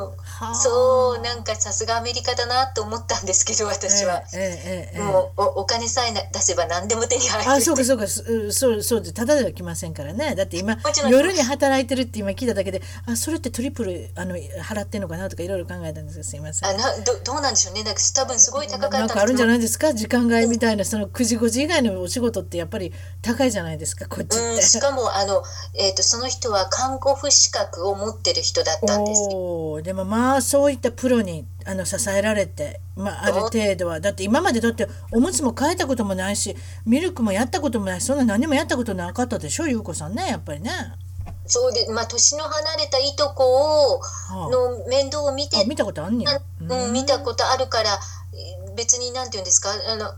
[0.61, 4.23] そうなんかさすがアメリカだなと思ったんですけど私は。
[4.33, 10.35] ええええええもうおお金さえな出せば何でも手に入るあ、そうかそうか、そそうそうで、ただでは来ませんからね。
[10.35, 10.77] だって今
[11.09, 16.69] 夜に働いてるって今聞いただけで、あ、それってトリプルあの払ってんのかなとかいろいろ考えたんですけど、すいません。
[16.69, 19.93] あなどどうなんでしょうねなんか多分すごい高かったなんかあるんじゃないないですか？
[19.93, 22.91] 時間外みたいなその9時5時以外のお仕事ってやっぱり
[23.21, 24.61] 高いじゃないですかこっちうん。
[24.61, 25.41] しかもあの、
[25.73, 29.81] えー、とその人は看護婦資格を持ってる人だったんですよ。
[29.81, 40.71] でもまあそういったプロにあの支えられて、まあ、ある程度はだって今までだっておむつも替えたこともないしミルクもやったこともないしそんな何もやったことなかったでしょ優子さんねやっぱりね。
[41.47, 46.41] そうでまあ年の離れたいとこをはの面倒を見てあ、あ見たことあんねや。
[46.59, 47.99] うん、見たことあるから
[48.33, 50.11] えー別になんて言うんですかあの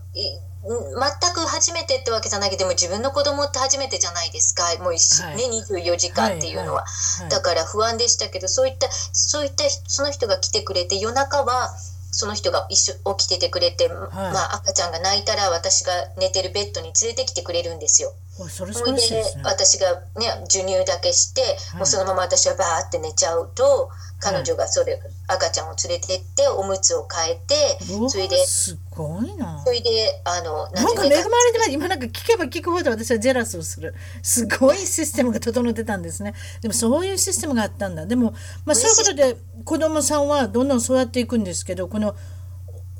[0.62, 2.50] 全く初めてってわけじゃない。
[2.50, 4.64] けどでも自分の子供って初めてじゃないですか。
[4.82, 5.36] もうはい。
[5.36, 11.70] ね24時間っていうのは、はいだから不安でしたけどそういったそういったその人が来てくれて夜中は
[12.10, 14.08] その人が一緒起きててくれて、ま
[14.52, 18.12] あ、赤ちゃんが泣いたら私が寝てるベッドに連れてきてくれるんですよ。
[18.38, 19.42] わそれしいですね。
[19.44, 21.42] 私がね授乳だけして、
[21.76, 27.78] もうそのまま私はバーって寝ちゃうと彼女がそれ、赤ちゃんを連れてっておむつを変えて
[28.08, 29.62] それですごいな。
[29.64, 31.22] それであのなんか恵まれ
[31.52, 31.70] てます。
[31.70, 33.94] 今なんか聞けば聞くほど私はジェラスをする。
[34.22, 36.34] すごいシステムが整ってたんですね。
[36.62, 38.06] でもそういうシステムがあったんだ。
[38.06, 38.34] でも、
[38.64, 42.16] まあ、そういうことで子供さんはどんどん育っていくんですけどこの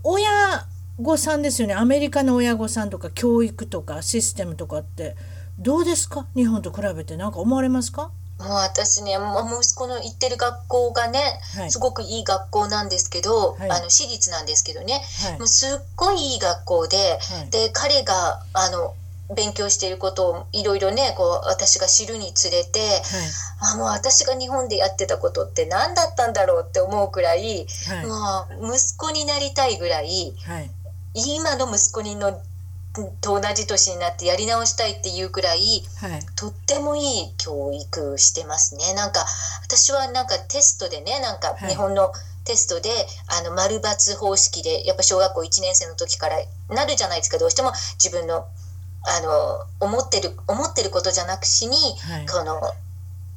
[0.04, 0.66] 親
[1.00, 1.74] 御さんですよね。
[1.74, 5.16] アメリカの親御さんとか教育とかシステムとかって。
[5.58, 6.26] どうですか？
[6.36, 7.16] 日本と比べて。
[7.16, 8.10] 何か思われますか？
[8.38, 11.18] もう私ねもう息子の行ってる学校がね、
[11.56, 11.70] はい。
[11.70, 13.70] すごくいい学校なんですけど、はい。
[13.70, 15.38] あの私立なんですけどね、はい。
[15.38, 17.50] もうすっごいいい学校で、はい。
[17.50, 18.94] で彼があの
[19.34, 22.80] 勉強していることをいろいろねこう私が知るにつれて、
[23.60, 28.06] あもう私が日本でやってたことって何だったんだろうって思うくらい、はい。
[28.60, 30.70] もう息子になりたいぐらいはい
[31.26, 32.40] 今の息子にの
[33.20, 36.20] と同じ年になってやり直したいっていうくらいはい。
[36.36, 38.94] とってもいい教育してますね。
[38.94, 39.24] なんか
[39.62, 41.70] 私はなんかテストでねなんかはい。
[41.70, 42.12] 日本の
[42.44, 42.90] テストで、
[43.28, 46.36] あの丸抜方式でやっぱ小学校1年生の時から
[46.74, 47.36] なるじゃないですか。
[47.36, 48.46] どうしても自分の
[49.06, 52.26] あの思ってる思ってることじゃなくしに、はい。
[52.26, 52.58] この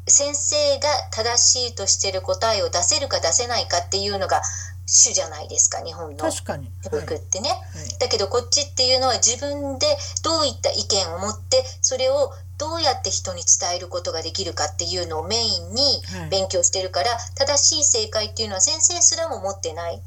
[0.07, 4.41] 先生が正しいとしてる答えを出せるか出せないかっていうのが
[4.93, 6.17] 主じゃないですか日本の。
[6.17, 7.49] 教はい育ってね。
[7.49, 7.59] はい。
[7.99, 9.87] だけどこっちっていうのは自分で
[10.21, 15.81] どういった意見を持ってそれをどうやって人に伝えることができるかっていうのをメインに
[16.19, 16.29] はい。
[16.29, 19.99] 勉強してるから、正しい正解っていうのは先生すらも持ってないっ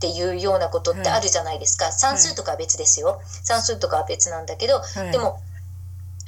[0.00, 3.20] ていうようなことってあるじゃないですか、算数とかは別ですよ。
[3.44, 5.12] 算数とかは別なんだけど、はい。
[5.12, 5.40] でも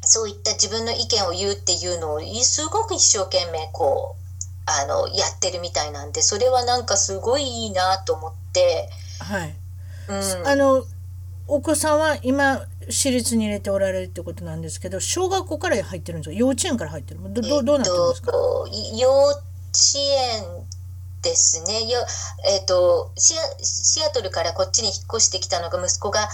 [0.04, 4.23] そういった自分の意見を言うっていうのをすごく一生懸命こう
[4.66, 8.88] あのやってるみたいなんでそれはなんかすごいいいなと思って、
[9.20, 9.54] はい。
[10.08, 10.12] う
[10.42, 10.84] ん、あの
[11.46, 16.36] お子さんは今私立に入れておられるってことなんですけど小学校から入ってるんですか？
[16.38, 17.20] 幼稚園から入ってる？
[17.22, 19.42] どどどうなってるんですか、えっと幼稚
[19.96, 20.44] 園
[21.22, 21.90] ですね。
[21.90, 22.00] よ、
[22.46, 26.28] えっとシアシアトルからこっちに引っ越してきたのが息子が、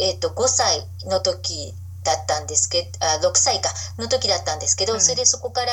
[0.00, 1.74] えっと5歳の時
[2.04, 3.68] だったんですけどあ6歳か
[3.98, 5.00] の時だったんですけど、はい。
[5.00, 5.72] それでそこから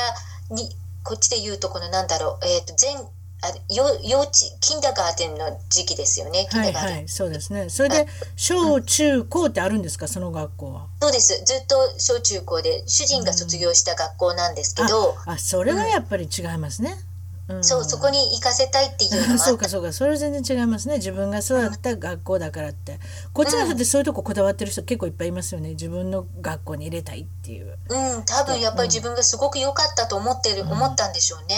[0.50, 0.76] に
[1.06, 7.68] こっちで言うとこのなんだろう、えっと全あ幼幼稚キンダガーテンの時期ですよねはいはいそうですね。
[7.68, 10.86] それで小中高ってあるんですかその学校は？
[11.00, 11.44] そうです。
[11.44, 17.15] ずっと小中高で主人が卒業した学校なんですけど、あそれはやっぱり違いますね、うん
[17.62, 19.92] そうそこに行かせたいっていうのもあ そうかそうか。
[19.92, 20.96] それは全然違いますね。
[20.96, 22.98] 自分が育った学校だからって。
[23.32, 25.70] こっちの人ってそういうとここだわってる人結構いっぱいいますよね。
[25.70, 27.78] 自分の学校に入れたいっていう。
[27.88, 31.56] うん、多分やっぱり自分がすごく良かったと思ってる、思ったんでしょうね。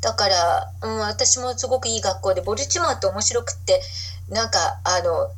[0.00, 3.80] だから、うん、私もすごくいい学校で、ボルチモアって面白くって、
[4.28, 5.30] なんか、あの、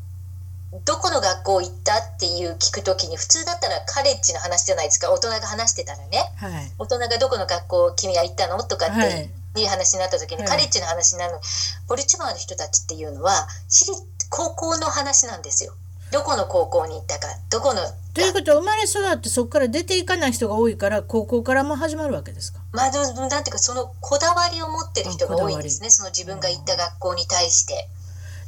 [0.85, 6.33] どこの学校行ったっていう聞くときに、普通だったらカレッジの話じゃないですか、大人が話してたらね。
[6.37, 6.73] はい。
[6.79, 8.63] 大人がどこの学校君は行ったの？
[8.63, 9.05] とかっは
[9.51, 11.41] いていう話になった時に、はいカレッジの話になるの。
[11.89, 15.75] ボルチモアの人たちっていうのは、私立高校の話なんですよ。
[16.13, 17.81] どこの高校に行ったか、どこの
[18.15, 22.59] ということは生まれ育ってそこから出ていかない人が多いから高校からも始まるわけですか？
[22.73, 27.89] まあ、どなんていうかそのこだわりを持ってる人が多いんですあねその自分が行った学校に対して。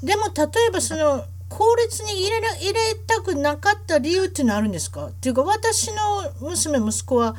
[0.02, 5.06] でも例えばその公立に入れら入れたくなかった理由っていうのはあるんですか？
[5.06, 7.36] っていうか私の娘息子は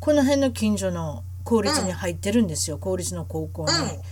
[0.00, 3.72] この辺の近所の公立に入ってるんですよ、公立の高校に。
[3.72, 4.02] うん。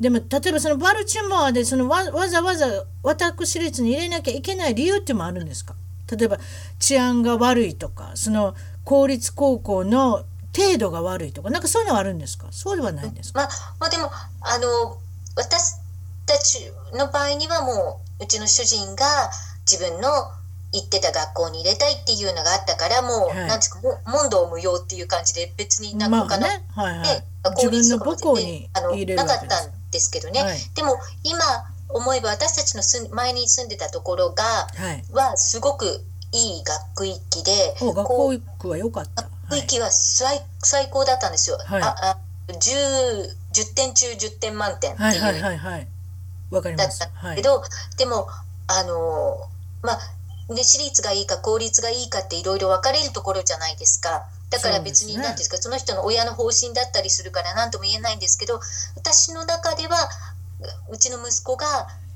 [0.00, 5.74] でも例えばそのバルチモアでそのわわざわざ私立に入れなきゃいけない理由っていうのもあるんですか？
[6.16, 6.38] 例えば
[6.78, 10.24] 治安が悪いとかその公立高校の
[10.56, 12.46] 程度が悪いとかなんかそういうのはあるんですか？
[12.52, 13.48] そうではないんですか、まあ、
[13.80, 14.10] まあでも
[14.40, 14.98] あの
[15.36, 15.74] 私
[16.26, 19.04] たちの場合にはもううちの主人が
[19.70, 20.08] 自分の
[20.72, 27.24] 行ってた学校に入れたいっていうのがあったからもう、はいなんですかも問答無用っていう感じで別になんか他の、ね、はいはいね、
[27.56, 31.38] 自分のとかも母校にあのなかったんですけどね、はいでも今
[31.90, 32.82] 思えば私たちの
[33.14, 39.22] 前に住んでたところがはいはすごくいい学区域でお学校行くは良かった。
[39.22, 41.56] はい区域は最,、最高だったんですよ。
[41.56, 42.54] はいああ 10,
[43.54, 45.88] 10点中10点満点ってはいはいいうはいはい。
[46.50, 47.00] わかります。
[47.00, 48.28] だったんはいでも
[48.66, 49.48] あの
[49.82, 49.98] まあ
[50.54, 54.26] ね私立がいいか公立がいいかっていろいろ分かれるところじゃないですか。
[54.50, 58.60] だから別に何ていうんですかその人の親の方針だったりするから何とも言えないんですけど
[58.96, 60.08] 私の中では
[60.90, 61.66] うちの息子が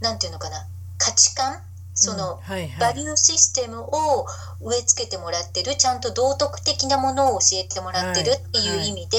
[0.00, 0.66] 何ていうのかな
[0.96, 1.60] 価値観
[1.94, 2.40] その。
[2.80, 4.26] バリューシステムを
[4.60, 9.18] 植え付けてもらってるちゃんと道徳的なものを教えてもらってるっていう意味で、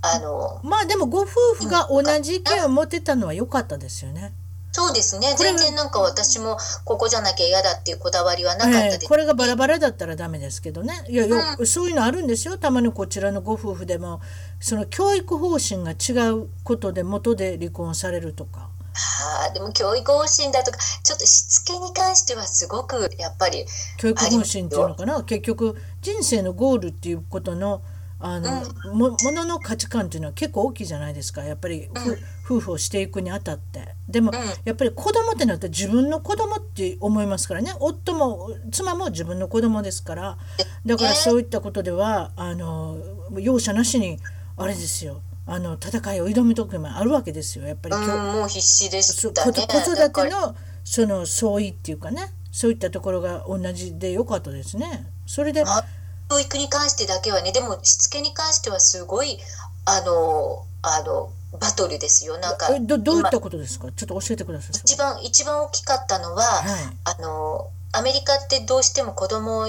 [0.00, 4.32] あのまあでもご夫婦が同じ意見を持ってたのは良かったですよね。
[4.76, 5.36] そうですね。
[5.38, 11.04] 全然なんか私もここじゃなきゃ嫌だっていうこだわりはなかったです、ええこれがバラバラだったらダメですけどね。
[11.08, 12.58] いやよ、そういうのあるんですよ。
[12.58, 14.20] たまにこちらのご夫婦でも
[14.58, 18.68] その教育方針が違うことで元で離婚されるとか。
[18.94, 23.66] はあでも教育方針だとかちょっとしつけに関してはすごくやっぱり
[23.96, 25.22] 教育方針っていうのかな？
[25.22, 27.80] 結局人生のゴールっていうことの
[28.18, 28.64] あの、
[28.94, 31.44] もものの価値観っていうのは結構大きいじゃないですか。
[31.44, 33.94] やっぱり、ふ夫婦をしていくにあたって。
[34.06, 34.34] でも、ん。
[34.64, 37.72] やっぱり子供ってなったら自分の子供って思いますからね。
[37.80, 40.38] 夫も妻も自分の子供ですから。
[40.84, 42.98] だからそういったことではあの
[43.38, 44.18] 容赦なしに
[44.56, 45.22] あれですよ。
[45.46, 47.66] あの戦いを挑む時もあるわけですよ。
[47.66, 48.36] やっぱりうん今日。
[48.38, 49.52] もう必死でそしたね。
[49.52, 52.32] 子子育てのその相違っていうかね。
[52.52, 55.06] そういったところが同じでよかったですね。
[55.26, 55.84] それで、まあ
[56.30, 57.52] 教育に関してだけはね。
[57.52, 59.38] でもしつけに関してはすごい
[59.84, 61.30] あのあの
[61.60, 63.90] バトルですよなんかえどどういっ今たことですか？
[63.92, 64.80] ちょっと教えてください。
[64.84, 69.68] 一番一番大きかったのは、はいあのアメリカってどうしても子供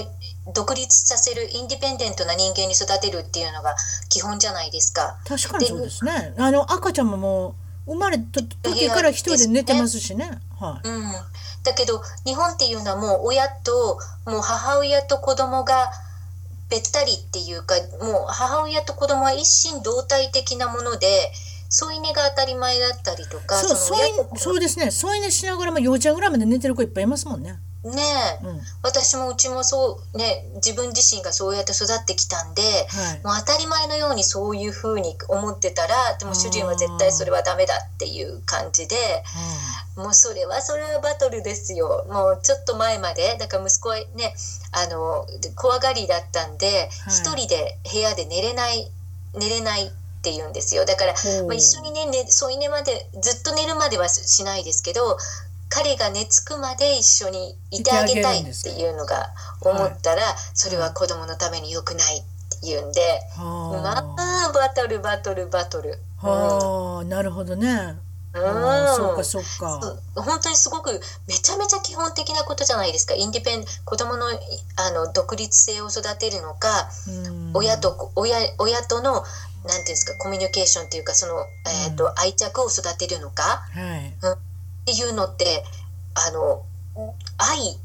[0.52, 3.76] 独立させるインディペンデントな人間に育てるっていうのが
[4.08, 5.16] 基本じゃないですか。
[5.24, 6.34] 確かにそうですね。
[6.36, 7.54] あの赤ちゃんもも
[7.86, 10.28] う生まれた時から一人で寝てますしね。
[10.58, 10.88] はい。
[10.88, 11.12] うん、
[11.62, 15.88] だけど日本っていうのはもう親ともう母親と子供が
[16.68, 21.30] べったりっていうかもう母親と子供は一心同体的なもので
[21.68, 23.94] 添い寝が当たり前だったりとかそう、そそ
[24.34, 24.90] うそうですね。
[24.90, 27.58] 添い寝しながらも幼稚園ぐらいまで寝てる子いっぱいいますもんね。
[27.86, 28.02] ね
[28.42, 28.60] え、うん。
[28.82, 33.24] 私もうちもそうね自分自身がそうやって育ってきたんで、はい。
[33.24, 38.96] もう当たり前のようにそういうふうに思ってたらでも主人は絶対それはダメだっていう感じで
[39.96, 42.06] もうそれはそれはバトルですよ。
[42.10, 44.34] もうちょっと前までだから息子はね
[44.72, 48.90] あの怖がりだったんで一、人で部屋で寝れない
[49.34, 50.84] 寝れないって言うんですよ。
[50.84, 51.14] だから、
[51.46, 55.16] まあ、一緒にねね添い寝までずっと寝るまではしないですけど
[55.68, 59.28] 彼が寝つくまで一緒にいてあげたいっていうのが
[59.60, 60.22] 思ったら、
[60.54, 62.26] それは子供のために良くないって
[62.62, 63.00] 言うんで、
[63.36, 65.98] はまあバトルバトルバトル。
[66.22, 67.96] あ、はあ、なるほどね。
[68.32, 68.42] うん。
[68.96, 69.96] そっかそっか。
[70.14, 73.14] 本当にすごくめちゃめちゃ基本的なことじゃないですか。
[73.14, 74.38] インディペン子供のい
[74.76, 77.50] あの独立性を育てるのか、うん。
[77.54, 79.24] 親と親親との
[79.66, 81.34] なんていうんですかコミュニケーションっていうかその、
[81.88, 83.42] えーとうん愛着を育てるのか？
[83.42, 84.08] はい。
[84.08, 84.38] っ
[84.86, 85.64] ていうのって
[86.14, 86.62] あの
[87.38, 87.78] 愛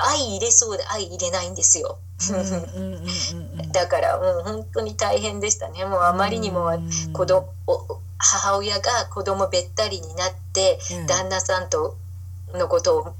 [0.00, 1.98] 愛入れそうで愛入れないんですよ。
[2.30, 3.72] うんうんうんうんうん。
[3.72, 11.96] だからもう本当に大変でしたねもうあまりにもうん子供お母親が子供べったりになって、うん旦那さんと
[12.54, 13.14] のことを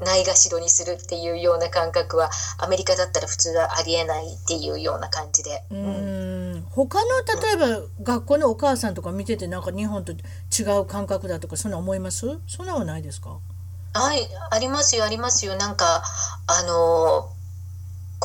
[0.00, 5.62] ないがしろにするっていうような感覚はアメリカだったら普通はありえないっていうような感じで。
[5.70, 6.43] ううんん
[6.74, 7.08] 他の
[7.40, 10.16] 例えば学校のお母さんとか見ててなんか日本と違
[10.80, 12.40] う感覚だとかそんな思います？
[12.48, 13.38] そんなはないですか？
[13.94, 15.54] はいありますよありますよ。
[15.56, 16.02] なんか
[16.48, 17.30] あの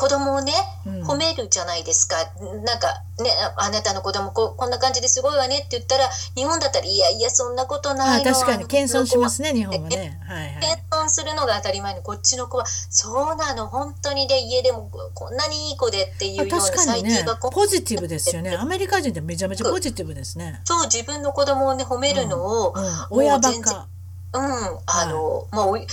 [0.00, 0.52] 子供をね
[0.86, 1.02] うん。
[1.02, 2.16] 褒めるじゃないですか、
[2.64, 8.30] なんかねああなたの子供ここんな感じですごいわねって言ったら日本だったらいやいやそんなことないの。
[8.30, 8.66] あ確かに。
[8.66, 10.18] 謙遜しますねね日本はね。
[10.26, 10.60] はいはい。
[10.62, 13.66] 謙遜するのが当たり前にこっちの子はそうなの。
[13.66, 17.10] 本当にで家でもこんなにいい子でっていうような確かにね。
[17.10, 18.56] 最近はこうポジティブですよね。
[18.58, 23.86] アメリカ人ってめちゃめちゃポジティブですね、そう自分の子供をね褒めるのを、うん、親バもう全然カ。
[24.32, 24.78] うん。
[24.86, 25.86] あの、まあおい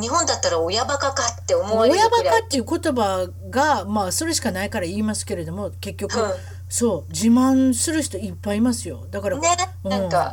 [0.00, 6.32] 日本だったら親バカかって思われる親バカっていう言葉がまあそれしかないから言いますけれども結局、うん。
[6.68, 9.06] そう自慢する人いっぱいいますよ。
[9.10, 9.48] だから、ね
[9.84, 10.32] なんか、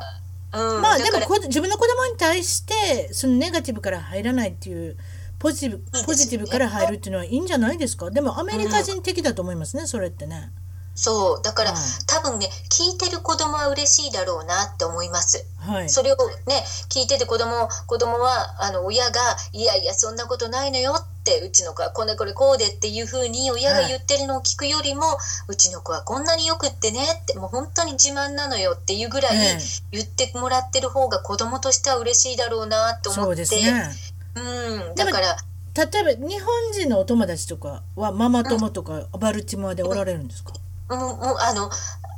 [0.54, 4.98] うん、まあでもこ自分の子供に対してそのネガティブから入らないっていう
[5.38, 8.10] ポジティブポジティブから入るっていうのはいいんじゃないですか？
[8.10, 10.52] でもアメリカ人的だと思いますね、それってね。
[10.94, 11.42] そう。
[11.42, 11.80] だから、はい。
[12.08, 15.46] 多分ね聞いてる子供は嬉しいだろうなって思います。
[15.58, 15.90] はい。
[15.90, 16.16] それを
[16.48, 19.20] ね聞いてて子供子供はあの親が
[19.54, 25.04] 「いやいやそんなことないのよ」ってうちの子はこれこれこうでっていうふうに親が言ってるのを聞くよりも、
[25.48, 29.60] うちの子はこんなによくってねってもう本当に自慢なのよっていうぐらいええ。
[29.92, 33.44] 言ってもらってる方が子供としては嬉しいだろうなと思って。
[33.44, 33.96] ね。
[34.36, 35.38] うん、だから
[35.74, 40.60] 例えば日本人のお友達とかはママ友とかバルティモアでおられるんですか、もう
[40.96, 41.70] もうあの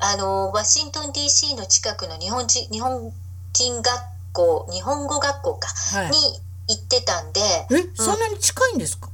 [0.01, 3.11] あのワシントン DC の近くの日本人日本
[3.53, 4.01] 人学
[4.33, 6.11] 校日本語学校か、はい。
[6.11, 6.17] に
[6.67, 7.39] 行ってたんで。
[7.71, 7.89] え？
[7.93, 9.09] そんなに近いんですか、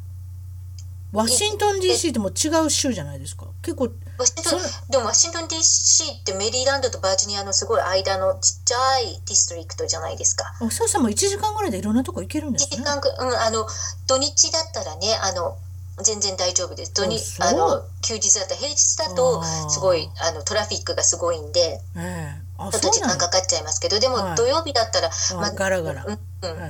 [1.12, 3.48] ワシントン DC ってもう違う州じゃないですか？
[3.62, 4.60] 結構ワシントン
[4.92, 10.46] でもワシントン DC ってメリーランドとバージニアのすごい間のちっちゃいディストリクトじゃないですか。
[10.62, 12.78] あそうさんも1時間ぐらいでいろんなとこ行けるんで1すね。
[12.78, 13.66] 時間く、うん、あの
[14.08, 15.58] 土日だったらねあの
[16.04, 16.94] 全然大丈夫です。
[16.94, 22.42] 土日あの休日だったら平日だとすごいあのトラフィックがすごいんでええ。
[22.58, 24.36] あちょっと時間かかっちゃいますけどでもはい。
[24.36, 26.06] 土曜日だったら、まあガラガラ。
[26.06, 26.68] うんうん、は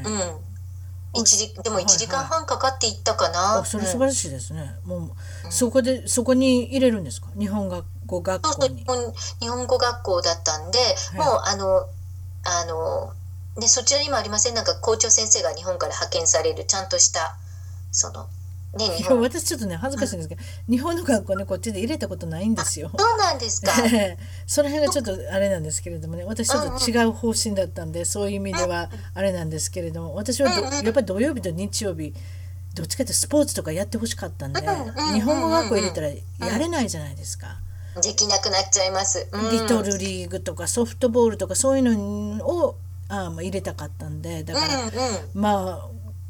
[1.16, 1.24] い。
[1.24, 3.60] 時でもはい1時間半かかっていったかな。
[3.60, 4.00] あそれ素うん。
[4.00, 4.98] 晴らしいですね、も
[5.48, 7.28] うそこでそこに入れるんですか？
[7.38, 8.86] 日本学語学校に。
[9.40, 10.78] 日本語学校だったんで、
[11.16, 11.88] もうあの
[12.46, 13.14] あの、
[13.58, 14.54] ね、そちらにもありません。
[14.54, 17.36] なんか校長先生が日本から派遣されるちゃんとした
[17.92, 18.28] その
[18.78, 22.92] ね日本私ちょっとね恥ずかしいんですけど、日本の学校ねこっちで入れたことないんですよ。
[22.98, 23.72] そうなんですか？
[24.46, 32.14] その辺がちょっとあれなんですけれどもね私ちょっと違う方針だったんでそういう意味ではあれなんですけれども私はどやっぱり土曜日と日曜日
[32.76, 37.58] どっちかというとスポーツとかやってほしかったんでうん日本語学校入れたらやれないじゃないですか。
[38.04, 39.28] できなくなっちゃいます。
[39.32, 42.76] うんリトルリーグとかソフトボールとかそういうのを
[43.10, 44.92] あ入れたかったんでだから、うんうん
[45.34, 45.88] まあ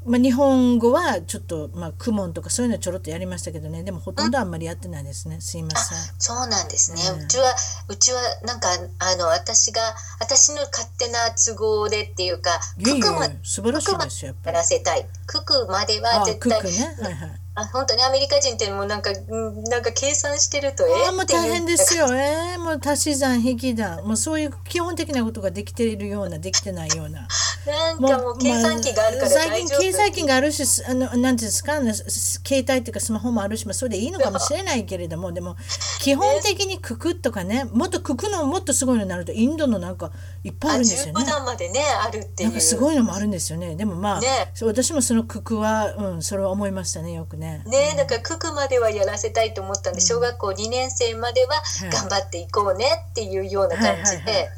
[0.10, 3.84] まあ、日本語はちょっと、まあ、クモンとかそういうのちょろっとやりましたけどね。
[3.84, 5.40] でもほとんどあんまりやってないですね。
[5.40, 5.98] すいません。
[6.18, 7.26] そうなんですね、うん。
[7.26, 7.56] うちは
[7.90, 9.82] うちはなんかあの私が
[10.20, 14.56] 私の勝手な都合でっていうかいえいえ九九ま素晴らしいですよやっぱり。
[14.56, 14.66] やら。
[14.66, 15.06] せたい。
[15.28, 16.96] 九九までは絶対クね。
[17.04, 17.49] はいはい。
[17.60, 22.08] あ本当にアメリカ人ってもうなんかうんなんか計算してるとえああもう大変ですよ。
[22.14, 27.28] えー、もう足し算引き算もうそういう基本的なことができているようなできてないような。
[27.66, 35.58] なんかもう計算機があるからまあ最近計算機があるしすあのなんていうんですかあのす携帯っていうかスマホもあるし、まあ、それでいいのかもしれないけれどもでも
[36.00, 40.12] 基本的に九九とかねもっと九九のもっとすごいのになるとインドのなんか
[40.44, 41.26] いっぱいああるんですよ15ね。
[41.26, 43.76] 段までねあるっていなんうかすごいのもあるんですよね。
[43.76, 44.28] でもまあ、ね
[44.62, 47.49] 私もその九九は、うん、それは思いましたねよくね。
[47.66, 54.50] ねだから九九まではやらせたいと思ったんで、小学校2年生までははい頑張っていこうねっていうような感じで。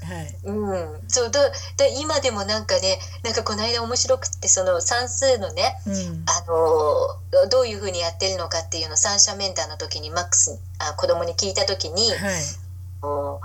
[0.43, 1.51] うん、そうだだ
[1.99, 12.43] 今でもなんかねなんかこの間面白くってその算数のねうんあのどういうふうにやってるのかっていうのを三者面談の時にマックスあ子供に聞いた時にはい。
[13.01, 13.41] 「も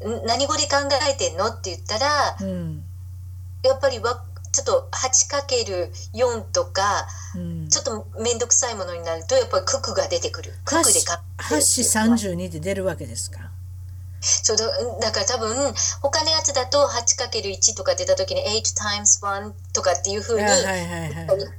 [0.00, 0.76] うん何語で考
[1.08, 2.84] えてんの?」って言ったらうん
[3.62, 4.22] やっぱりわ
[4.56, 4.88] ちょっと
[6.14, 7.68] 8×4 とかうん。
[7.68, 11.82] ちょっと面倒くさいものになるとやっぱり九九が出てくる九九で考えてる8子
[12.32, 13.45] 32で出るわけですか？
[14.20, 14.66] そうだ
[15.00, 20.46] だから多分他のやつだと 8×1 とか出た時に8 times1 とかっていうふうに。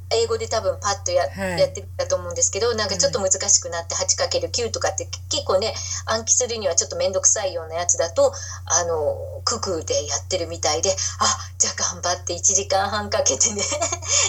[0.09, 1.59] 英語で多分パッとや,、はい。
[1.59, 5.73] やってたと思うんですけどなんかちょっと難しくなって 8×9 とかって結構ね
[6.05, 8.31] 暗記するにはちょっと面倒くさいようなやつだと
[8.65, 13.61] あのククでやってるみたいであじゃあ頑張って1時間半かけてね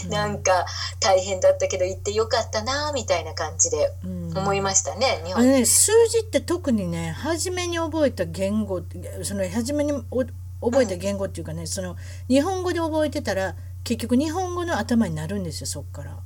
[0.09, 0.67] なんか
[1.01, 3.93] 大変だったけど行ってよかったなみたいな感じで。
[4.05, 5.45] うん思いましたね、日本。
[5.45, 8.83] ね、数字って特にね初めに覚えた言語
[9.23, 10.25] その初めにお
[10.61, 11.97] 覚えた言語っていうかね、その
[12.29, 16.19] 日本語で覚えてたら結局日本語の頭になるんですよそっから。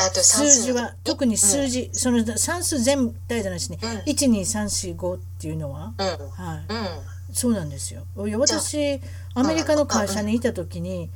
[0.00, 3.90] あと算数字のは特に数字、その算数全体じゃないしね、うん。
[4.12, 6.06] 12345っていうのは、うん。
[6.06, 6.86] はい、うん
[7.32, 8.06] そうなんですよ。
[8.16, 9.00] 私
[9.34, 11.10] アメリカの会社にいた時に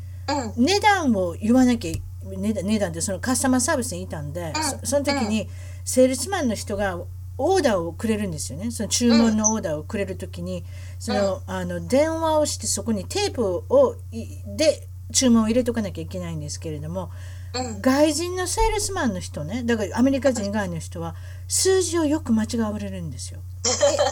[0.57, 0.65] うん。
[0.65, 1.93] 値段を言わなきゃ
[2.25, 5.49] 値段値段ってそのカスタマーサービスにいたんで、そその時に
[5.85, 6.99] セールスマンの人が
[7.39, 8.71] オーダーをくれるんですよね。
[8.71, 10.65] その注文のオーダーをくれる時に
[10.99, 17.11] その、あの電話をしてそこにテープをいで注文を入れとかなきゃいけないんですけれども
[17.55, 17.83] うん。
[17.83, 21.17] 外人のセールスマンの人ねだからアメリカ人以外の人は
[21.49, 23.41] 数字をよく間違われるんですよ。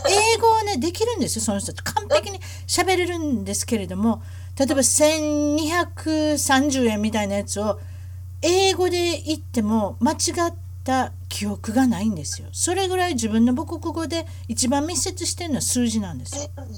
[0.08, 4.22] え英語はねできるんですよその人完璧に喋れるんですけれども
[4.58, 7.80] 例えば1230円みたいなやつを
[8.42, 10.16] 英語で言っても間違
[10.48, 10.54] っ
[10.84, 12.48] た記憶がないんですよ。
[12.52, 16.50] それぐらい自分の母国語で一番密接してるのは数字なんですよ。
[16.56, 16.70] うん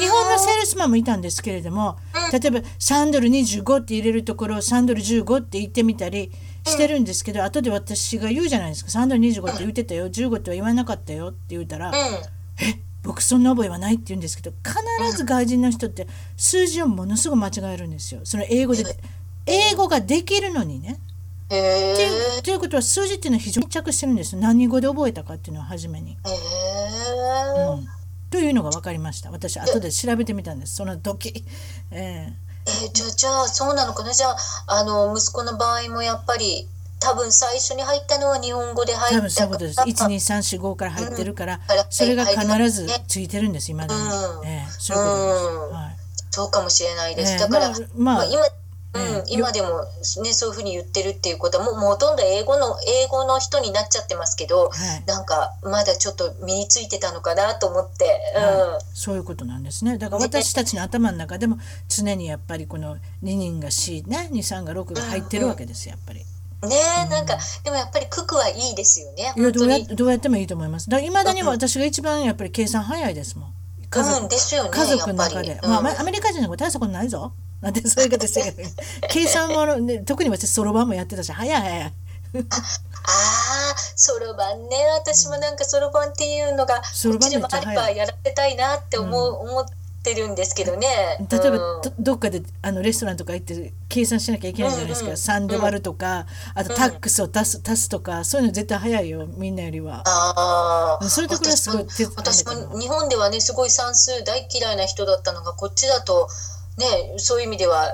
[0.00, 1.98] 日本のセールスマンもいたんですけれども
[2.32, 6.30] 例えば3ドル25って入れるところを3ドル15って言ってみたり
[6.64, 8.90] してるんですけど後で私が言うじゃないですか。
[8.90, 11.94] 3ドル25って言ってたよ15っては言わなかったよって言うたらうん。
[11.94, 16.06] え僕そんな覚えはないって言うんですけど必ず外人の人って
[16.36, 18.20] 数字をものすごく間違えるんですよ。
[18.24, 18.84] その英語で
[19.46, 20.98] 英語ができるのにね
[21.50, 24.36] へっていうということは数字っていうのは非常に密着してるんです。
[24.36, 27.86] 何語で覚えたかっていうのは初めに、えうん、
[28.30, 29.30] というのが分かりました。
[29.30, 30.76] 私後で調べてみたんです。
[30.76, 31.44] その時、
[31.90, 32.32] ええ。
[32.64, 34.12] ーじゃあじゃあそうなのかな。
[34.12, 34.36] じゃあ
[34.68, 36.68] あの息子の場合もやっぱり
[37.00, 39.76] 多分最初に入ったのは日本語でー、入った多分そういうことです。
[39.76, 41.60] から12345から入ってるから、うん。
[41.90, 44.04] それが必ずはいついてるんです今だに、う
[44.44, 44.46] ん。
[44.46, 45.96] えーそういうことです、はい。
[46.30, 48.40] そうかもしれないです、えーだから、まあまあまあ今
[48.94, 49.84] うんええ今でも、
[50.24, 55.04] ね、そういうふうに言ってるっていうことはもうもうほとんど英語の英語の人になっちゃってますけどはい。
[55.06, 58.84] なんかまだちょっと身についてたのかなと思って、はい。
[58.94, 59.98] そういうことなんですね。
[59.98, 66.24] だから私たちの頭の中でも常にやっぱりこの2人が C ね23が6が入ってるわけですやっぱり。
[66.62, 66.76] うん、ね
[67.06, 70.90] え、なんかでもやっぱりククはいいですよねいやどうやどうやってもいいと思います。
[70.90, 73.52] だから未だには私が一番やっぱり計算早いですもん。
[73.88, 75.72] 家族,、うんですよね家族の中で、うん。
[75.72, 77.32] アメアメリカ人の子大したことないぞ。
[77.60, 78.68] なんてそういう言い方してるけど
[79.10, 81.92] 計算も、ね、特に私そろばんもやってたし早い早い。
[82.32, 82.34] あ
[83.12, 84.76] あそろばんね。
[84.98, 89.66] 私もなんかそろばんっていうのがそろばんでもあればやらせたいなって思う、思っ
[90.02, 90.86] てるんですけどね。
[91.30, 91.82] 例えば、うん。
[91.82, 95.18] どどっかであのレストランとか行って計算しなきゃいけないじゃないですか、うんうん。
[95.18, 100.02] 3で割るとかあとタックスを足す足すとかそういうの絶対早いよみんなよりは。
[100.06, 101.86] ああそういうところはすごい
[102.16, 106.28] 私も日本ではねすごい算数大嫌いな人だったのがこっちだと
[106.80, 107.84] ねそういう意味では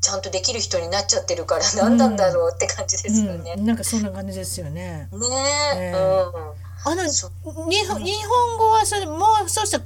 [0.00, 3.54] ちゃんとできる人になっちゃってるから何なんだろうって感じですよね。
[3.58, 5.08] うん、なんかそんな感じですよね。
[5.12, 5.26] ね
[5.74, 5.92] え、ええ。
[5.92, 6.92] うん。
[6.92, 7.30] あのそ
[7.68, 9.84] 日本日本語はそれもうそうしたら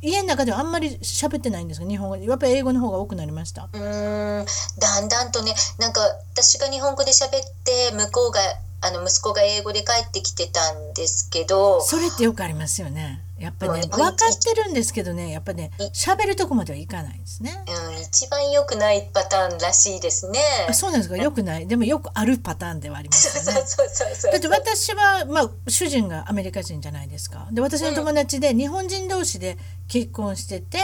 [0.00, 1.86] 家の中ではあんまり喋ってないんですか？
[1.88, 3.68] 日本語やっぱり英語の方が多くなりました？
[3.72, 4.46] うーん。
[4.78, 6.00] だんだんとねなんか
[6.34, 7.30] 私が日本語で喋っ
[7.64, 8.40] て向こうが
[8.80, 11.80] あの息子が英語で帰ってきてたんですけど。
[11.80, 13.24] それってよくありますよね。
[13.38, 17.64] やっぱね分かってるんですけどねやっぱね喋るとこまではいかないですね。
[17.92, 20.40] うん、一番良くないパターンらしいですね。
[20.68, 21.16] あそうなんですか？
[21.16, 21.66] よくない？
[21.66, 23.66] でもよくあるパターンではありますそうよね。
[23.66, 24.32] そうそうそう。
[24.32, 30.78] だって私は、まあ、主人がアメリカ人じゃないですかで私の友達で日本人同士で結婚してて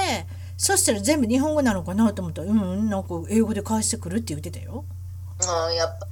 [0.57, 4.85] そしたら全部日本語なのかなと思ったらうんなんか英語で返してくるって言ってたよ。
[5.41, 6.07] うん、やっぱ。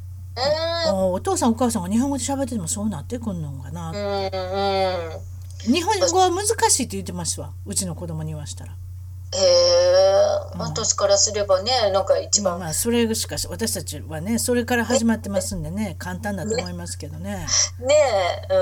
[0.89, 5.32] あお父さんお母さんが日本語で喋っててもそうなってくんのかなうん、うん、うん。
[5.65, 8.73] 日本語は難しいって言ってますわうちの子供に言わしたら。
[9.35, 12.55] へえ、私からすればね、なんか一番。
[12.55, 17.47] まあまあそれしかし私たちはねそれから始まってますんでね簡単だと思いますけどね。
[17.81, 17.95] ね。
[18.51, 18.55] え、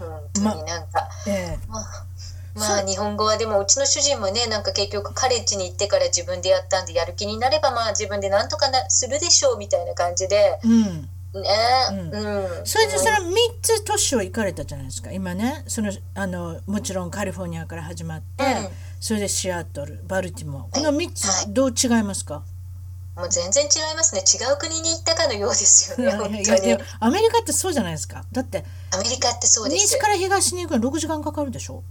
[0.00, 1.08] うん、本当になんか。
[1.26, 1.68] ええ。
[1.68, 2.06] まあ
[2.54, 10.58] まあ日本語はでもうちの主人もねなんか結局カレッジに行ってから自分でやったんでやる気になればまあ自分でなんとかなするでしょうみたいな感じで。
[10.64, 11.08] うん、
[11.40, 11.48] ね。
[11.90, 11.98] うん。
[11.98, 15.12] うん、それでその3つ都市を行かれたじゃないですか。
[15.12, 18.68] 今ねそのあのもちろんカリフォルニアから始まって、うん。
[19.00, 21.52] それでシアトルバルティモアこの3つはい。
[21.52, 22.42] どう違いますか、
[23.14, 24.22] もう全然違いますね。
[24.22, 28.24] 違う国に行ったかのようですよねアメリカってそうじゃないですか。
[28.32, 29.82] だってアメリカってそうです。
[29.82, 31.82] 西から東に行くの6時間かかるでしょ？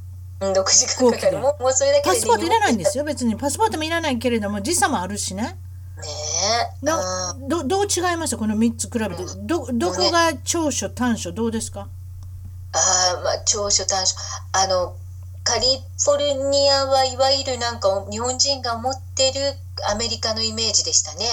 [0.41, 1.37] うん6時間かかる。
[1.37, 3.03] もうそれだけでパスポートいらないんですよ。
[3.03, 5.57] よ別にパスポートもいらないけれども時差もあるしね
[6.81, 7.47] なうん。
[7.47, 8.37] どどう違います？
[8.37, 9.15] この3つ比べて。
[9.43, 11.87] どどこが長所短所どうですか？
[12.73, 14.15] ああまあ長所短所。
[14.51, 14.95] あの
[15.43, 15.65] カリ
[15.99, 19.53] フォルニアはいわゆるなんか日本人が持ってる
[19.87, 21.25] アメリカのイメージでしたね。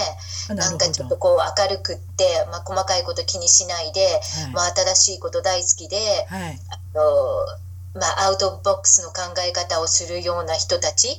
[0.50, 4.06] あなんかちょっとどこう明るくって、まあ、細かいこと気にしないで、は
[4.50, 4.52] い。
[4.52, 5.96] まあ、新しいこと大好きで、
[6.28, 6.58] はい。
[6.68, 11.14] あのまあ、アウトボックスの考え方をするような人たちの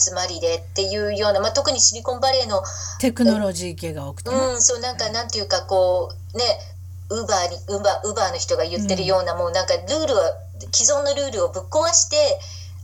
[0.00, 2.62] 集まりでっていうような、まあ、特にシリコンバレーの
[3.00, 6.44] テクノロジー系が多くてね、うん、そうなんかなんていうかこうね
[7.10, 10.18] ウーバーにウーバーウーバーの人が言ってるような、もうなんかルールを
[10.72, 12.16] 既存のルールをぶっ壊して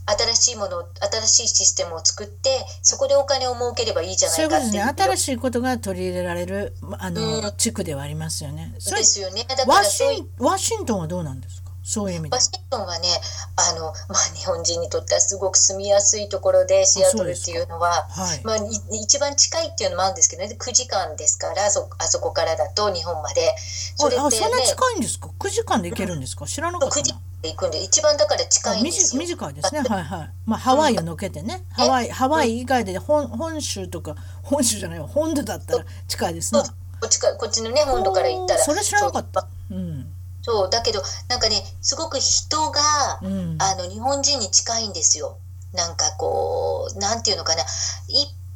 [0.05, 2.49] 新しいもの新しいシステムを作って
[2.81, 4.71] そこでお金を儲ければいいじゃないかっていう。
[4.73, 4.93] ですね。
[4.97, 7.51] 新しいことが取り入れられるあの、うん。
[7.57, 8.73] 地区ではありますよね。
[8.75, 9.45] ですよね。
[9.47, 11.60] だかワシンワシントンはどうなんですか？
[11.83, 12.35] そういう意味で。
[12.35, 13.07] ワシントンはね
[13.55, 18.69] あの、まあ、日本人にとってはすごく住みやすいところでシアトルっていうのははい、まあ、い
[19.01, 20.55] 一番近いっていうのもあるんですけどね。
[20.59, 23.55] 9時間ですからそあそこからだと日本まで。
[23.95, 26.99] それああでねそんな近いんですか？9時間で行けるんですか、知らなかった。
[26.99, 29.81] 9時なで行くんで一番だから近あいんです短いですね。
[29.81, 30.29] はいはい。
[30.45, 35.07] まあハワイをのけてね、ハワイハワイ以外で本本州とか本州じゃないわ。
[35.07, 36.61] 本土だったら近いですね。
[36.61, 38.59] こっちかこっちのね本土から行ったら。
[38.59, 39.47] それ知らなかった。
[39.71, 40.00] うん
[40.41, 42.81] そうだけどなんかねすごく人が、
[43.21, 43.57] うん。
[43.59, 45.37] あの日本人に近いんですよ。
[45.73, 47.61] なんかこうなんていうのかな。
[47.61, 47.65] い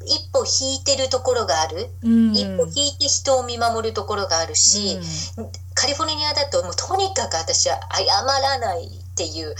[0.08, 2.32] 一歩引いてるところがある、うん。
[2.32, 4.98] 一歩引いて人を見守るところがあるし、
[5.74, 9.54] カリフォルニアだともうとにかく私は謝らないっていう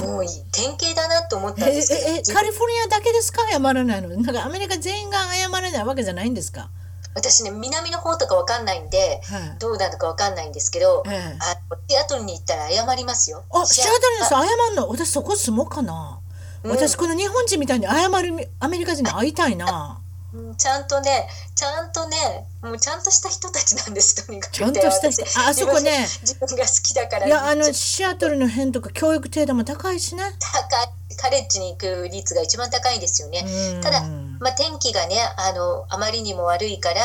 [0.00, 2.00] もう典型だなと思ったんえですけど。
[2.10, 3.40] ええカリフォルニアだけですか？
[3.50, 4.08] 謝らないの？
[4.08, 6.68] なんかアメリカ全員が謝らないわけじゃないんですか？
[7.16, 9.58] 私ね南の方とかわかんないんではい。
[9.58, 11.14] どうなのかわかんないんですけど、ええ。
[11.40, 13.42] あのシアトルに行ったら謝りますよ。
[13.50, 14.88] あ、シアトルにさ謝んの？
[14.88, 16.20] 私そこ住もうかな、
[16.62, 16.70] うん。
[16.70, 19.98] 私この日本人みたいに謝るアメリカ人に会いたいな
[20.34, 24.52] うんちゃんとね、ちゃんとね、もうちゃんとした人たちなんです、とにかく。
[24.52, 25.24] ちゃんとした人？
[25.24, 27.26] 私ああそこね自分が好きだから。
[27.26, 33.44] いやあのシアトルの辺とか教育程度も高いしね高い、カレッジに行く率が一番高いんですよね。
[33.76, 34.02] うんただ、
[34.40, 37.00] まあ、天気がね、あの、あまりにも悪いから、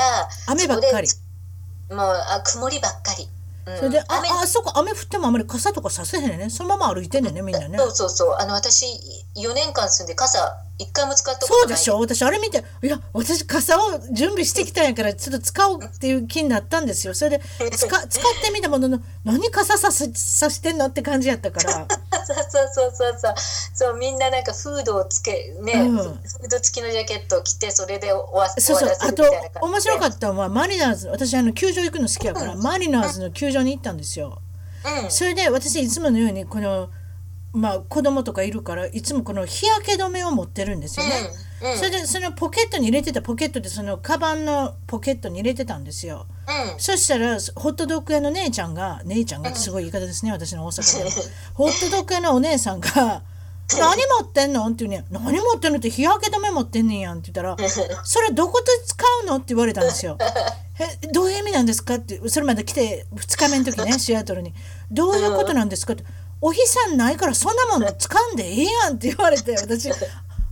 [0.47, 1.07] 雨ばっかり
[1.89, 3.23] もうあ、曇りばっかり。
[3.23, 3.31] うん
[3.77, 8.35] それであ雨あそこ雨降ってもあんまり傘とかさせへんねそのまま歩いてんねんねみんなねそうそうそう。
[8.39, 8.87] あの、私、
[9.35, 11.61] 4年間住んで傘、一回も使ったことない。
[11.61, 11.99] そうでしょ。
[11.99, 17.13] 私あれ見ていや私傘を準備してきたんやからちょっと使おうっていう気になったんですよ。
[17.13, 18.07] それで使 使っ
[18.41, 21.87] てみたものの何傘さすさしてんのって感じやったから。
[22.25, 23.19] そうそうそうそう。
[23.19, 23.33] そう
[23.73, 25.97] そうみんななんかフードをつけね、うん。
[25.97, 28.89] フード付きのジャケットを着てそれで終わそうそう。
[28.99, 29.23] あと
[29.61, 31.07] 面白かったのはマリナーズ。
[31.09, 34.39] 私あの球場行くの好きやからマリナーズの球場に行ったんですよ。
[35.03, 35.11] うん。
[35.11, 36.89] それで私いつものようにこの
[37.53, 46.25] まあ子供とかいるからいつもこの日焼け止めを持ってるんですよね、うんうんそれでそのポケットに入れてたポケットでそのカバンのポケットに入れてたんですよ
[46.73, 51.11] うんそしたらホットドッグ屋の姉ちゃんが姉ちゃんがすごい言い方ですね私の大阪での
[51.53, 53.21] ホットドッグ屋のお姉さんが
[53.77, 57.69] 「何持ってんの?」って言うね「何持ってんの?」って日焼け止め持ってんねんやんって言ったら
[58.03, 60.17] 「それどこで使うの?」って言われたんですよ。
[60.79, 61.95] えどういう意味なんですか？
[61.95, 64.51] ってそれまで来て2日目の時ねシアトルに
[64.89, 66.03] 「どういうことなんですか?」って
[66.41, 69.89] 「お日さんないからそんなもん使んでええやん」って言われて私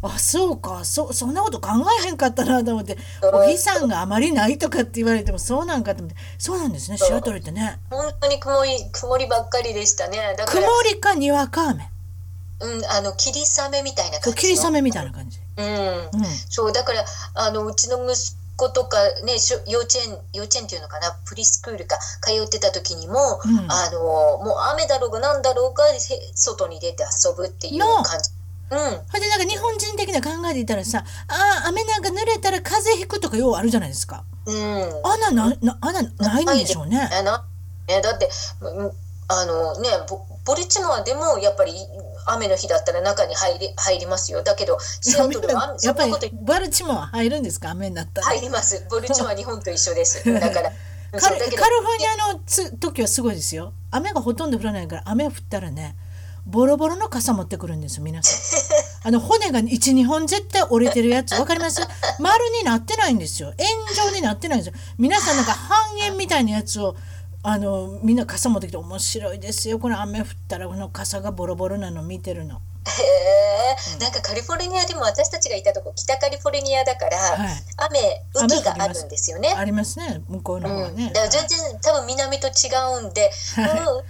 [0.02, 1.70] あそうかそそんなこと考
[2.04, 11.90] えへんかったなと思ってお日さんがあまりないとかって言われてもそうなんかと思ってそうなんですねシアトルってね本当に曇り曇りばっかりでしたねだか曇らりかにわか雨
[12.62, 14.36] うん、あの霧雨みたいな感じの。
[14.36, 15.40] 霧雨みたいな感じ。
[15.58, 16.26] うん、うん。
[16.50, 24.00] そうだからあのうちの息子とかねしょ幼稚園幼稚園っていうのかなプリスクールか通ってた時にも、うんあの
[24.44, 25.98] もう雨だろうがなんだろうがへ
[26.36, 28.32] 外に出て遊ぶっていうの感じ。
[28.72, 34.24] うん、でなんか日本人的な考えで言ったらさ、ああ、雨なんか濡れたら風邪ひくとかようあるじゃないですか。
[34.46, 34.56] うん、
[35.04, 37.10] あんなな、な、なないんでしょうね。
[37.12, 37.44] えな
[37.88, 38.30] ねだって
[38.62, 38.92] うん
[39.28, 41.74] あのねボボリチモアでもやっぱり
[42.28, 47.72] 雨の日だったら中に入り入りますよだけどシアトルは やっぱりバルチモア入るんですか？
[47.72, 48.28] 雨になったら。
[48.28, 50.72] 入りますボリチモアは日本と一緒ですだから
[51.20, 53.74] カルフォルニアのつ時はすごいですよ。
[53.90, 55.96] 雨がほとんど降らないから雨降ったらね、
[56.46, 58.40] ボロボロの傘持ってくるんですよ、皆さん。
[59.08, 61.82] あの骨が1、2本絶対折れてるやつ、わかります？
[62.20, 63.54] 丸になってないんですよ。
[63.58, 64.80] 円状になってないんですよ。
[65.00, 66.96] 皆さんなんか半円みたいなやつを、
[67.42, 69.80] あの、みんな傘持ってきて面白いですよ。
[69.80, 72.56] この雨降ったらこの傘がボロボロなの見てるの。
[72.56, 73.04] へ
[73.98, 79.54] え、なんかカリフォルニアでも私たちがいたとこ北カリフォルニアだから、はい雨雨季があるんですよね。
[79.56, 81.12] ありますね、向こうの方はうん、ね。
[81.14, 82.52] だから全然多分南と違
[83.00, 84.04] うんで、はいの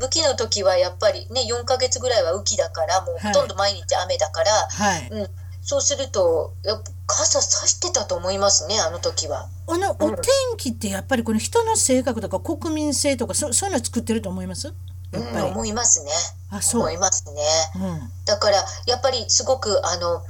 [0.00, 5.08] 雨季の時はやっぱりね4ヶ月ぐらいは雨季だからもうほとんど毎日雨だから、はい。
[5.10, 5.28] うん、
[5.62, 9.48] そうするとやっぱ傘さしてたと思いますねあの時は。
[9.66, 10.22] あのお天
[10.56, 14.68] 気ってやっぱりこの人の性格とか国民性とかそそういうの作ってると思います？
[15.12, 15.44] やっうん、ぱり。
[15.46, 16.10] 思いますね。
[16.50, 17.42] あそう思いますね。
[17.76, 20.22] うんだからやっぱりすごくあの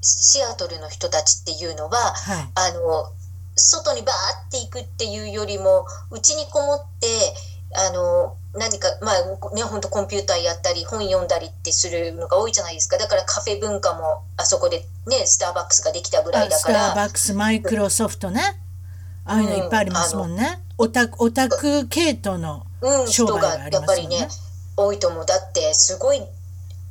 [0.00, 2.48] シアトルの人たちっていうのははい。
[2.54, 3.12] あの
[3.56, 7.06] 外にバーって行くっていうよりもうちにこもって
[7.74, 18.40] あの何かまあね本当コンピューターやったり本読んだりってするのが多いじゃないですかだからカフェ文化もあそこでねスターバックスができたぐらいだからーバックス、マイクロソフトね。
[19.24, 20.60] ああいうのいっぱいありますもんね。
[20.78, 22.64] オタク、オタク系統の。
[22.80, 24.28] うん、商人が売がありやっぱりますもんねね
[24.76, 26.20] 多いと思うだってすごい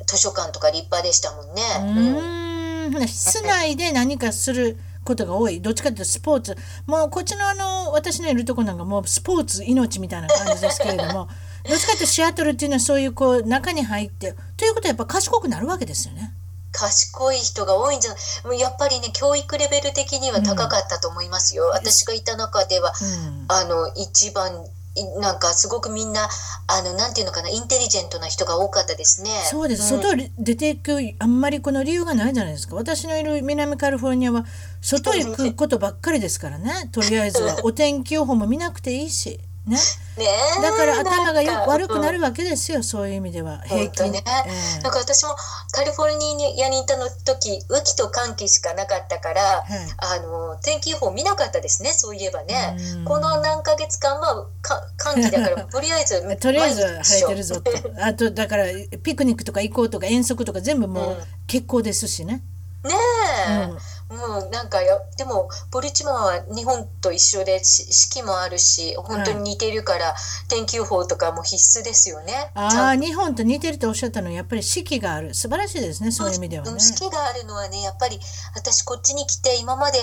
[0.07, 1.61] 図書館とか立派でしたもんね。
[1.80, 3.07] ううんーん。
[3.07, 5.61] 室内で何かすることが多い。
[5.61, 6.57] どっちかというとスポーツ。
[6.86, 11.28] もうこっちのあの、私のいるとこなんかもうスポーツ命みたいな感じですけれども、
[11.68, 16.34] どっちかというとシアトルっていうのはそういうこう中に入って、ということはやっぱ賢くなるわけですよね。
[16.72, 18.20] 賢い人が多いんじゃない。
[18.45, 23.45] もうやっぱりね教育レベル的には高かったと思いますよ、私がいた中ではうん。
[23.47, 26.28] あの一番いなんかすごくみんな
[26.68, 29.30] あのなんていうのかなインテリジェントな人が多かったですね。
[29.43, 30.01] そうです、ん。
[30.01, 32.76] 外に出ていくあんまりこの理由がないじゃないですか。
[32.76, 34.45] 私のいる南カリフォルニアは
[34.82, 36.89] 外へ行くことばっかりですからね。
[36.91, 37.57] とりあえずは。
[37.63, 39.78] お天気予報も見なくていいしね。
[40.61, 43.61] だから頭がよなんか悪くなうんるわけですよそういう意味では。
[43.66, 44.84] 平均、本当ね、ええ。
[44.84, 45.36] なんか私も
[45.72, 49.66] カリフォルニアにいたの時雨季と寒気しかなかったから、はい。
[49.97, 52.78] あの天気予報見なかったですねそういえばね。
[52.97, 53.05] うん。
[53.05, 57.72] この何ヶ月間はか寒気だから とりあえずとりあえず晴れてるぞと。
[58.01, 58.66] あとだから
[59.03, 61.13] ピクニックとか行こうとか遠足とか全部もうん。
[61.13, 62.41] う結構ですしね、
[62.84, 62.93] ね
[63.47, 63.70] え、
[64.10, 70.16] もうなんかやでもボルチモアは日本と一緒でし四季もあるし本当に似てるから、
[70.47, 72.34] 天気予報とかも必須ですよね。
[72.34, 75.34] ちああ日本と似てるとおっしゃったのはやっぱり四季がある。
[75.34, 76.72] 素晴らしいですねそういう意味ではね。
[76.72, 78.20] うん四季があるのはねやっぱり
[78.56, 79.99] 私こっちに来て今まで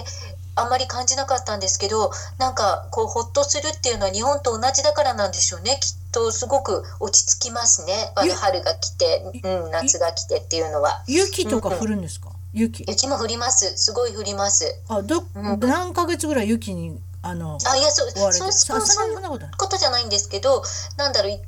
[0.57, 5.79] あんまり感じなかったんですけどなんかこうほっとするっていうのは日本と同じだからなんでしょうね。
[5.81, 8.13] きっとすごく落ち着きますね。
[8.17, 11.03] あゆの春が来て、うん、夏が来てっていうのは。
[11.07, 12.85] 雪とか降るんですか、雪。
[12.87, 13.77] 雪も降ります。
[13.77, 14.81] すごい降ります。
[14.89, 15.61] あど、うん。
[15.61, 19.39] 何ヶ月ぐらい雪にあのあいやそうそうそんなこ
[19.69, 20.63] とじゃないんですけど
[20.97, 21.39] なんだろういい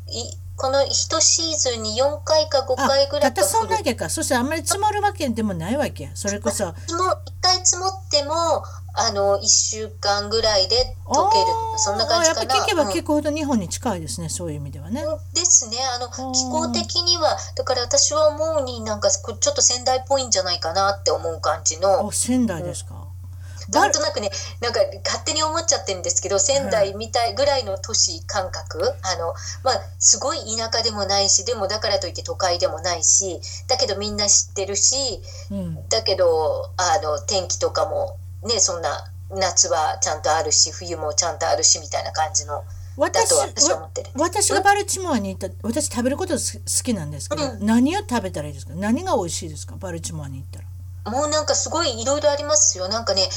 [0.57, 4.09] この一シーズンに4回か5回ぐらあたったそんだけか。
[4.09, 6.05] そしてあんまり積もるわけでもないわけ。
[6.05, 6.73] やそれこそ。
[6.87, 8.63] 積も1回積もっても
[8.97, 10.77] あの1週間ぐらいで
[11.07, 11.45] 溶ける
[11.77, 12.41] そんな感じかな。
[12.41, 12.89] あやっぱ聞けばうん。
[12.91, 15.03] 聞くほど日本に近いですね、そういう意味ではね。
[15.35, 15.79] ですね。
[15.97, 22.07] あのー気候的にはだから私は思うになんかこちょっと仙台っぽいんじゃないかなって思う感じの。
[22.07, 23.04] お仙台ですか。
[23.73, 42.65] なんとなくねなんか勝手に思っちゃってるんですけど仙台みたいぐらいの都市感覚あのまあすごい田舎でもないしでもだからといって都会でもないしだけどみんな知ってるしうん、だけどあの天気とかもねそんな夏はちゃんとあるし冬もちゃんとあるしみたいな感じのだ
[42.97, 44.11] 私と私は思わってる。
[44.15, 48.75] 私がバルチモアに行った私食べることす好きなんですけど、う何を食べたらいいですか？
[48.75, 49.75] 何が美味しいですか？
[49.77, 50.65] バルチモアに行ったら。
[51.07, 52.89] もうなんかすごいいろいろありますよ。
[52.89, 53.29] なんかね、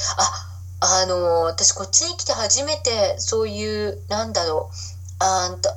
[0.80, 5.70] あ、あの、私こっちに来て初めてそういう、なんだろう、あんと、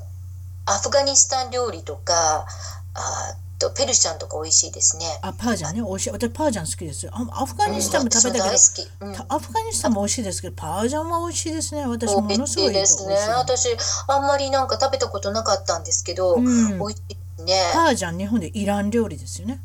[0.66, 2.46] アフガニスタン料理とか、
[2.94, 5.04] あとペルシャンとか美味しいですね。
[5.20, 9.20] あパージャンね美味しい私パージャン好きですよあアフガニスタンも食べたけど、私も大好き。
[9.20, 13.14] うんたアフガニスタンも美味しいですけどパージャンは美味しいですね私ものすごいいですね。
[13.36, 13.68] 私、
[14.08, 17.02] あんまりなんか食べたことなかったんですけど、うん美味し
[17.38, 17.70] いね。
[17.74, 19.54] パージャン日本でイラン料理ですよね。
[19.54, 19.62] はい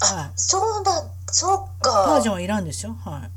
[0.00, 2.04] あ、そうだ、そうか。
[2.06, 2.96] パージャンはイランですよ。
[3.04, 3.30] はい。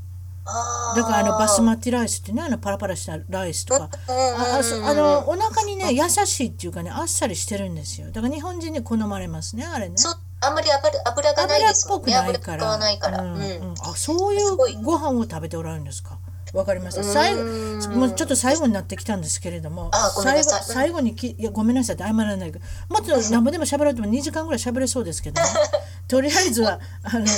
[0.95, 3.89] だからあのバスマティライスってねあのパラパラしたライスとか。
[4.07, 8.11] ああそあのお腹にね優しいっていうかねあっさりしてるんですよ。
[8.11, 9.95] だから日本人に好まれますねあれね。
[10.43, 12.05] あんまり油油がないですもんね。
[12.05, 13.21] ぽくない油使からわないから。
[13.21, 13.41] うんうん。
[13.41, 13.75] うん。
[13.81, 16.17] あそういうご飯を食べておられるんですか？
[16.53, 19.91] わかりました最後うんもうちょっと最後になってきたんですけれども
[20.23, 25.47] 最後最後にきいやごめんなさいって謝らないけどもっと何ぼでも喋ろうとも2時間ぐらい喋れそうですけどね
[26.07, 27.31] とりあえずはあのね、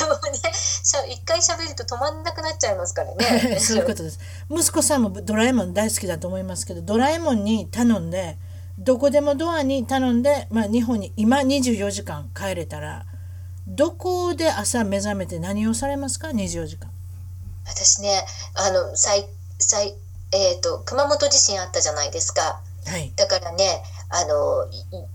[0.83, 3.57] しゃ一回喋ると止まんなくなっちゃいますからね。
[3.61, 4.19] そういうことです。
[4.49, 8.37] 息子さんもドラえもん大好きだと思いますけど、ドラえもんに頼んで、
[8.77, 13.05] どこでもドアに頼んで、まあ、日本に今24時間帰れたら、
[13.65, 16.91] どこで朝目覚めて何をされますか ?24 時間。
[17.65, 19.27] 私ね、あの、最、
[19.59, 19.95] 最、
[20.31, 22.61] えっ、と、熊本地震あったじゃないですか。
[22.85, 23.11] はい。
[23.15, 25.07] だからね、あの、い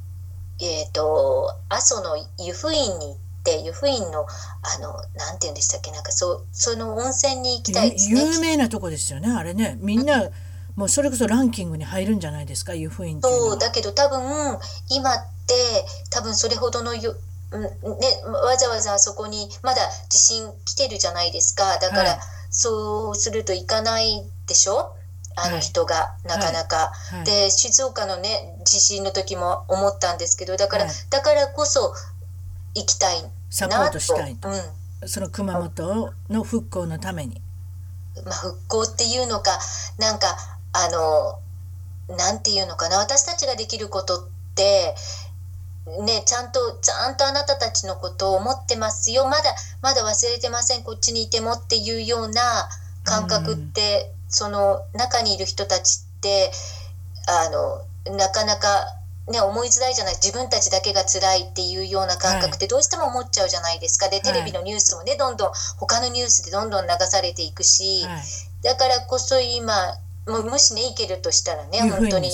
[0.60, 8.20] えっ、と、阿蘇の湯布院に行って、湯布院の、あの、なんて言うんでしたっけ、なんかそう、その温泉に行きたいですね。
[8.20, 9.76] 有名なとこですよね、あれね。
[9.80, 10.30] みんな、
[10.74, 15.54] もうそれこそランキングに入るんじゃないですか、湯布院ってそう、だけど多分、今って、
[16.10, 17.16] 多分それほどのゆ、
[17.50, 17.70] うんね、
[18.24, 21.78] わざわざあそこに、まだ地震来てるじゃないですか。
[21.78, 22.18] だから、はい
[22.50, 24.94] そうすると行かないでしょ？
[25.36, 26.92] あはいの人が、なかなか。
[27.10, 31.94] はいで、静岡のね、地震の時も思ったんですけど、だから、はいだからこそ
[32.74, 33.92] 行きたいサポー。
[33.92, 34.48] トしたいと。
[34.48, 35.08] うん。
[35.08, 37.40] その熊本の復興のために。
[38.24, 39.60] まあ、復興っていうのか
[39.98, 40.36] なんか
[40.72, 40.88] あ
[42.08, 44.96] のなんていうのかな私たちができることって
[46.04, 49.24] ねちゃんとちゃんとあなたたちのことを思ってますよ。
[49.24, 50.82] まだまだ忘れてません。
[50.84, 52.42] こっちにいてもっていうような
[53.04, 56.50] 感覚って、その中にいる人たちって
[57.26, 58.94] あのなかなか
[59.30, 60.14] ね、思いづらいじゃない。
[60.14, 64.08] 自分たちだけが辛いっていうような感覚ってどうしても思っちゃうじゃないですか。
[64.08, 68.22] でテレビのニュースもねどんどん他のニュースでどんどん流されていくし、はい。
[68.62, 72.30] だからこそ今もうもしね行けるとしたらね本当に。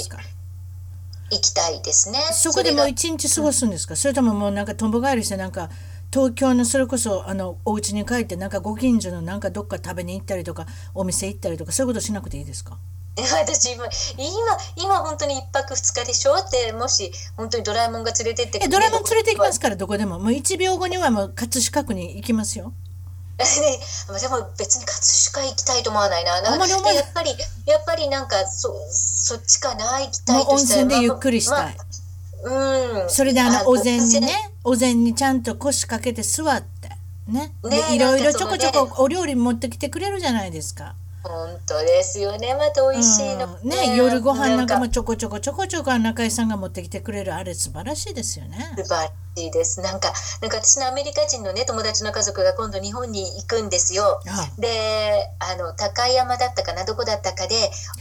[1.35, 2.18] 行きたいですね。
[2.32, 3.97] そこでもう一日過ごすんですか？
[3.97, 5.68] それとももうなんかとんぼ返りしてなんか
[6.12, 12.78] 東京のそれこそあのお家に帰ってなんかご近所のなんかどっか食べに行ったりとかお店行ったりとかそういうことしなくていいですか？
[13.16, 13.85] 私今
[14.16, 14.26] 今
[14.76, 16.35] 今本当に一泊二日でしょ？
[16.35, 20.18] ってもし本当にドラえもんが連れてってえドラえもん連れて行きますからどこでも。
[20.18, 22.66] もう1秒後にはもう葛飾区に行きますよ。
[22.68, 22.72] ね、
[23.37, 26.41] でも別に葛飾行きたいと思わないな。
[26.41, 27.30] なんかあんまり思わやっぱり
[27.66, 31.82] やっぱりなんかそそっちかな行きたもいうと温泉でゆっくりしたい、ま
[32.47, 33.11] あまあうん。
[33.11, 36.91] それであのお膳に温ねお膳にちゃんと腰掛けて座って
[37.26, 40.95] ねねでいろいろちょこちょこお料理持ってきてくれるじゃないですか。
[41.25, 42.55] 本当ですよね。
[42.55, 43.57] また美味しいの。
[43.62, 48.59] うんね夜ご飯なんかもちょこちょこちょこちょこ中井さんが持ってきてくれるあれ素晴らしいですよね。
[48.77, 49.81] 素晴らしいです。
[49.81, 50.12] なんか、
[50.43, 54.20] なんか私のアメリカ人のね、友達の家族が今度日本に行くんですよ。
[54.27, 57.55] あで、あの、高山だったかな、どこだったかで、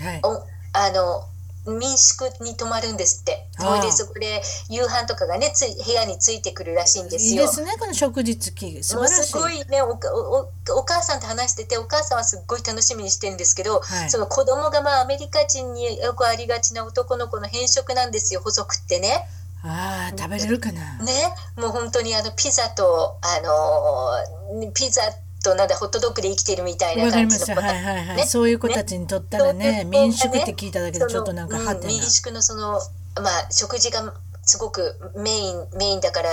[0.04, 0.44] はいお
[0.74, 1.24] あの、
[1.66, 3.48] 民宿に泊まるんですって。
[3.58, 7.32] それでそこで夕飯とかがね、つい部屋についてくるらしいんですよ。
[7.32, 9.32] いいですねこの食事付き素もう晴らしい。
[9.32, 19.28] すごいねおかおおお母さんと話しててお母さんはすっごい楽しみにしてるんですけど、はいその子供がまあアメリカ人によくありがちな男の子の変色なんですよ細くってね。
[19.66, 20.98] ああ食べれるかな。
[20.98, 21.14] ね
[21.56, 25.02] もう本当にあのピザとあのーピザ
[25.44, 27.62] となんだホットドッグで生きてるみたいな感じの子た。
[27.62, 28.18] はいはいはい。
[28.18, 31.80] ねそういう子たちにとったらねそう民宿って聞いただけでちょっとなんかはてな。
[31.82, 32.80] うん民宿のその
[33.22, 36.30] まあ食事がすごくメインメインだから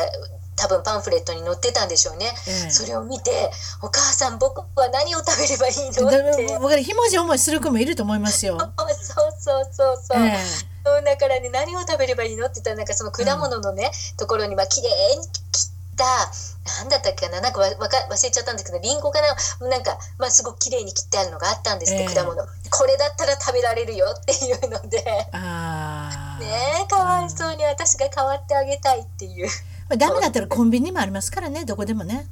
[0.56, 3.50] 多分パンフレットに載ってたんでしょうね、ええそれを見て
[3.80, 8.58] 「お母さん僕は何を食べればいいの?」だってひもじ思いする子もいると思いますよ。
[8.76, 10.36] そうそうそうそう、え
[10.84, 15.69] そうだからね何を食べればいいのって言ったらなんかその果物のね、ところにまあ綺麗に切
[16.04, 19.20] なんだったっけななんかわわか忘れちゃったんですけどリンゴか
[19.60, 19.68] な？
[19.68, 26.38] なんかまあすごく綺麗に切ってあるのがあったんですって、ええ果物これだったら食べられるよっていうのであ。
[26.40, 26.46] ね
[26.84, 29.46] えかわいそうに私が代わってあげたいっていう。
[29.88, 32.26] まあダメだったらコンビニもありますからねどこでもね。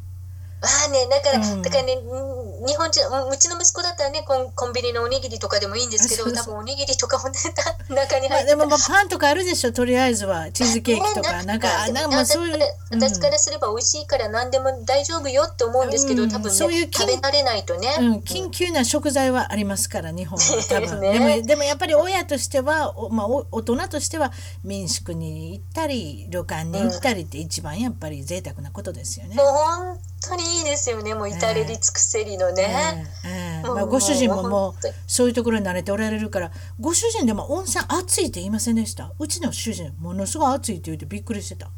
[0.61, 8.57] まあね、だから、うんだからね、うん日本人、うちの息子だったらね、コンコンビニのおにぎりとかでもいいんですけど、多分おにぎりとかもね、た中にまあ入ってた。
[8.57, 10.51] でもまあパンとかあるでしょとりあえずは。
[10.53, 12.59] チーズケーキとかなんかあなんかまあそういう。
[12.91, 16.29] 私からすれば美味しいから何でも大丈夫よって思うんですけど、うん。
[16.29, 20.65] 多分ねそういう食べ慣れないとね、うん、緊急な食材はありますから日本は。
[20.69, 21.13] 多分、ね。
[21.13, 24.33] でもでもやっぱり親としては、おまあ、お大人としては
[24.65, 29.37] 民宿に行ったり旅館に行ったりって一番やっぱり贅沢なことですよね。
[29.37, 31.15] もう本当にいいですよね。
[31.15, 34.75] もう至れり尽くせりのね、ええええもうまあ、ご主人ももう
[35.07, 39.13] そういうところに慣れておられるからご主人でも温泉暑いって言いませんでした？
[39.19, 41.71] うちの主人ものすごい暑いって言ってびっくりしてた。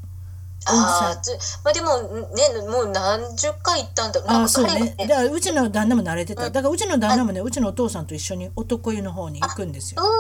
[0.67, 1.23] ああ、
[1.65, 1.97] まあでも
[2.35, 4.95] ね、もう何十回行ったんだあそうね。
[4.99, 6.51] だからうちの旦那も慣れてた。
[6.51, 10.03] だからうちの旦那もね、うちのお父さんと一緒に男湯の方に行くんですよ。
[10.03, 10.11] うん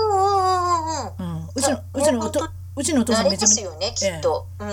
[1.21, 1.49] うんうんうん。
[1.55, 3.65] うちのうちのおとうちのお父さんめちゃめちゃ。
[3.65, 4.47] よね、きっと。
[4.59, 4.69] うん。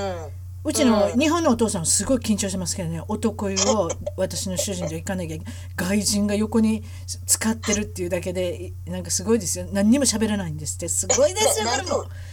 [0.67, 3.01] うちの日本のお父さんすごい緊張してますけどね。
[3.07, 5.37] 男湯を私の主人と行かなきゃ
[5.77, 6.83] 外人が横に
[7.25, 9.67] 使ってるっていうだけでなんかすごいですよ。
[9.71, 10.89] 何にも喋らないんですって。
[10.89, 11.67] すごいですよ。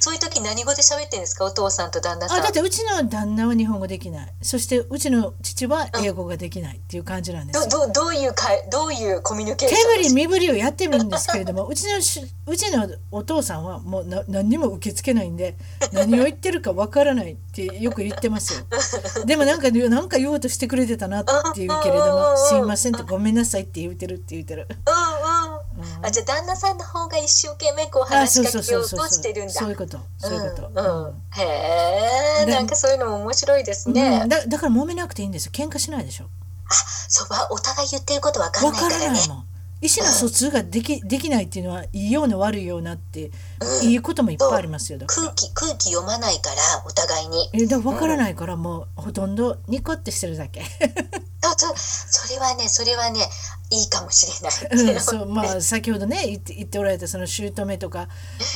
[0.01, 1.45] そういう時何語で喋ってんですか？
[1.45, 4.33] お父さんと旦那さんあだってうちの旦那は日本語できない。
[4.43, 10.03] そしてうちの父は英語ができないっていう感じなんですどどういうかどういうコミュニケーション？
[10.03, 11.99] 手振り身振りをやってみるんですけれどもうちの
[12.47, 15.55] うちのお父さんはもうな何にも受け付けないんで
[15.93, 21.25] 何を言ってるかわからないってよく言ってますよでもなんかなんか言おうとしてくれてたなっ
[21.55, 24.69] ていうけれども「すいません」って「ごめんなさい」って言うてるって言うてる。
[24.71, 29.53] うんうん、あじゃあ旦那さんの方が一生懸命こう話しかけようとしてるんだ。
[29.53, 30.69] そういうことそういうこと。
[30.69, 34.21] うんうん、へえなんかそういうのも面白いですね。
[34.23, 36.27] うん、だだから揉めなくていいんですよ喧嘩しないでしょ。
[36.71, 36.75] あ
[37.09, 39.21] そうお互い言ってることわかんないからね。
[39.85, 43.31] 意思の疎通ができできないっていうのはいいような悪いようなって、
[43.83, 44.99] うん、いいこともいっぱいありますよ。
[45.07, 46.57] 空気空気読まないから
[46.87, 47.51] お互いに。
[47.53, 50.63] えだ分からないから、もうほとんどニコってしてるだけ。
[51.57, 53.21] そそれはねそれはね
[53.75, 58.09] いいかもしれない、うん、そうまあ先ほどね言って言っておられたその姑とか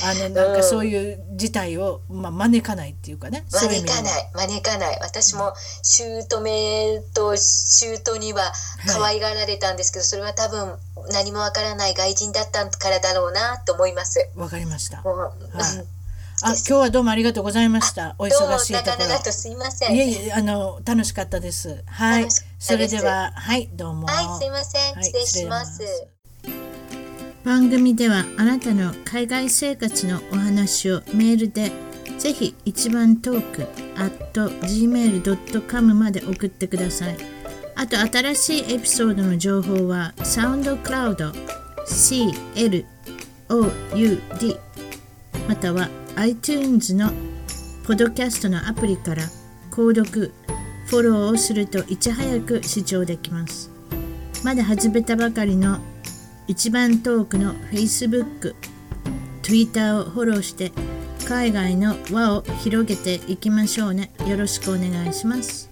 [0.05, 3.45] あのなんかそういう事態を、まあ、招かないっていうかね。
[3.51, 4.29] 招かない。
[4.33, 4.99] 招かない。
[5.01, 6.23] 私も姑
[7.13, 8.51] と姑には
[8.87, 10.77] 可愛がられたんですけど、はい、それは多分
[11.11, 14.29] 何もわからない外人だったからだろうなと思います。
[14.35, 15.85] わかりました、はい。
[16.41, 18.15] あ、今日はどうもありがとうございました。
[18.17, 19.19] お忙しいところ。
[19.19, 19.95] とすいません。
[19.95, 21.83] いえいえ、あの楽しかったです。
[21.85, 22.27] はい。
[22.61, 24.05] それでは、はい、どうも。
[24.05, 25.01] はい、すいません。
[25.01, 25.81] 失礼します。
[27.45, 31.71] 番組ではあなたの海外生活のお話をメールで
[32.17, 33.61] ぜひ一番トーク
[33.95, 37.17] at gmail.com まで送ってください。
[37.75, 41.31] あと新しいエピソードの情報はサウンドクラウド
[41.87, 42.85] CLOUD
[45.47, 47.09] または iTunes の
[47.87, 49.23] ポッドキャストのアプリから
[49.71, 50.33] 購読、
[50.89, 53.69] フォローをするといち早く視聴できます。
[54.43, 55.77] まだ始めたばかりの
[56.47, 58.55] 一番遠くの Facebook、
[59.43, 60.71] Twitter をフォローして
[61.27, 64.11] 海外の輪を広げていきましょうね。
[64.25, 65.68] よろしくお願いします。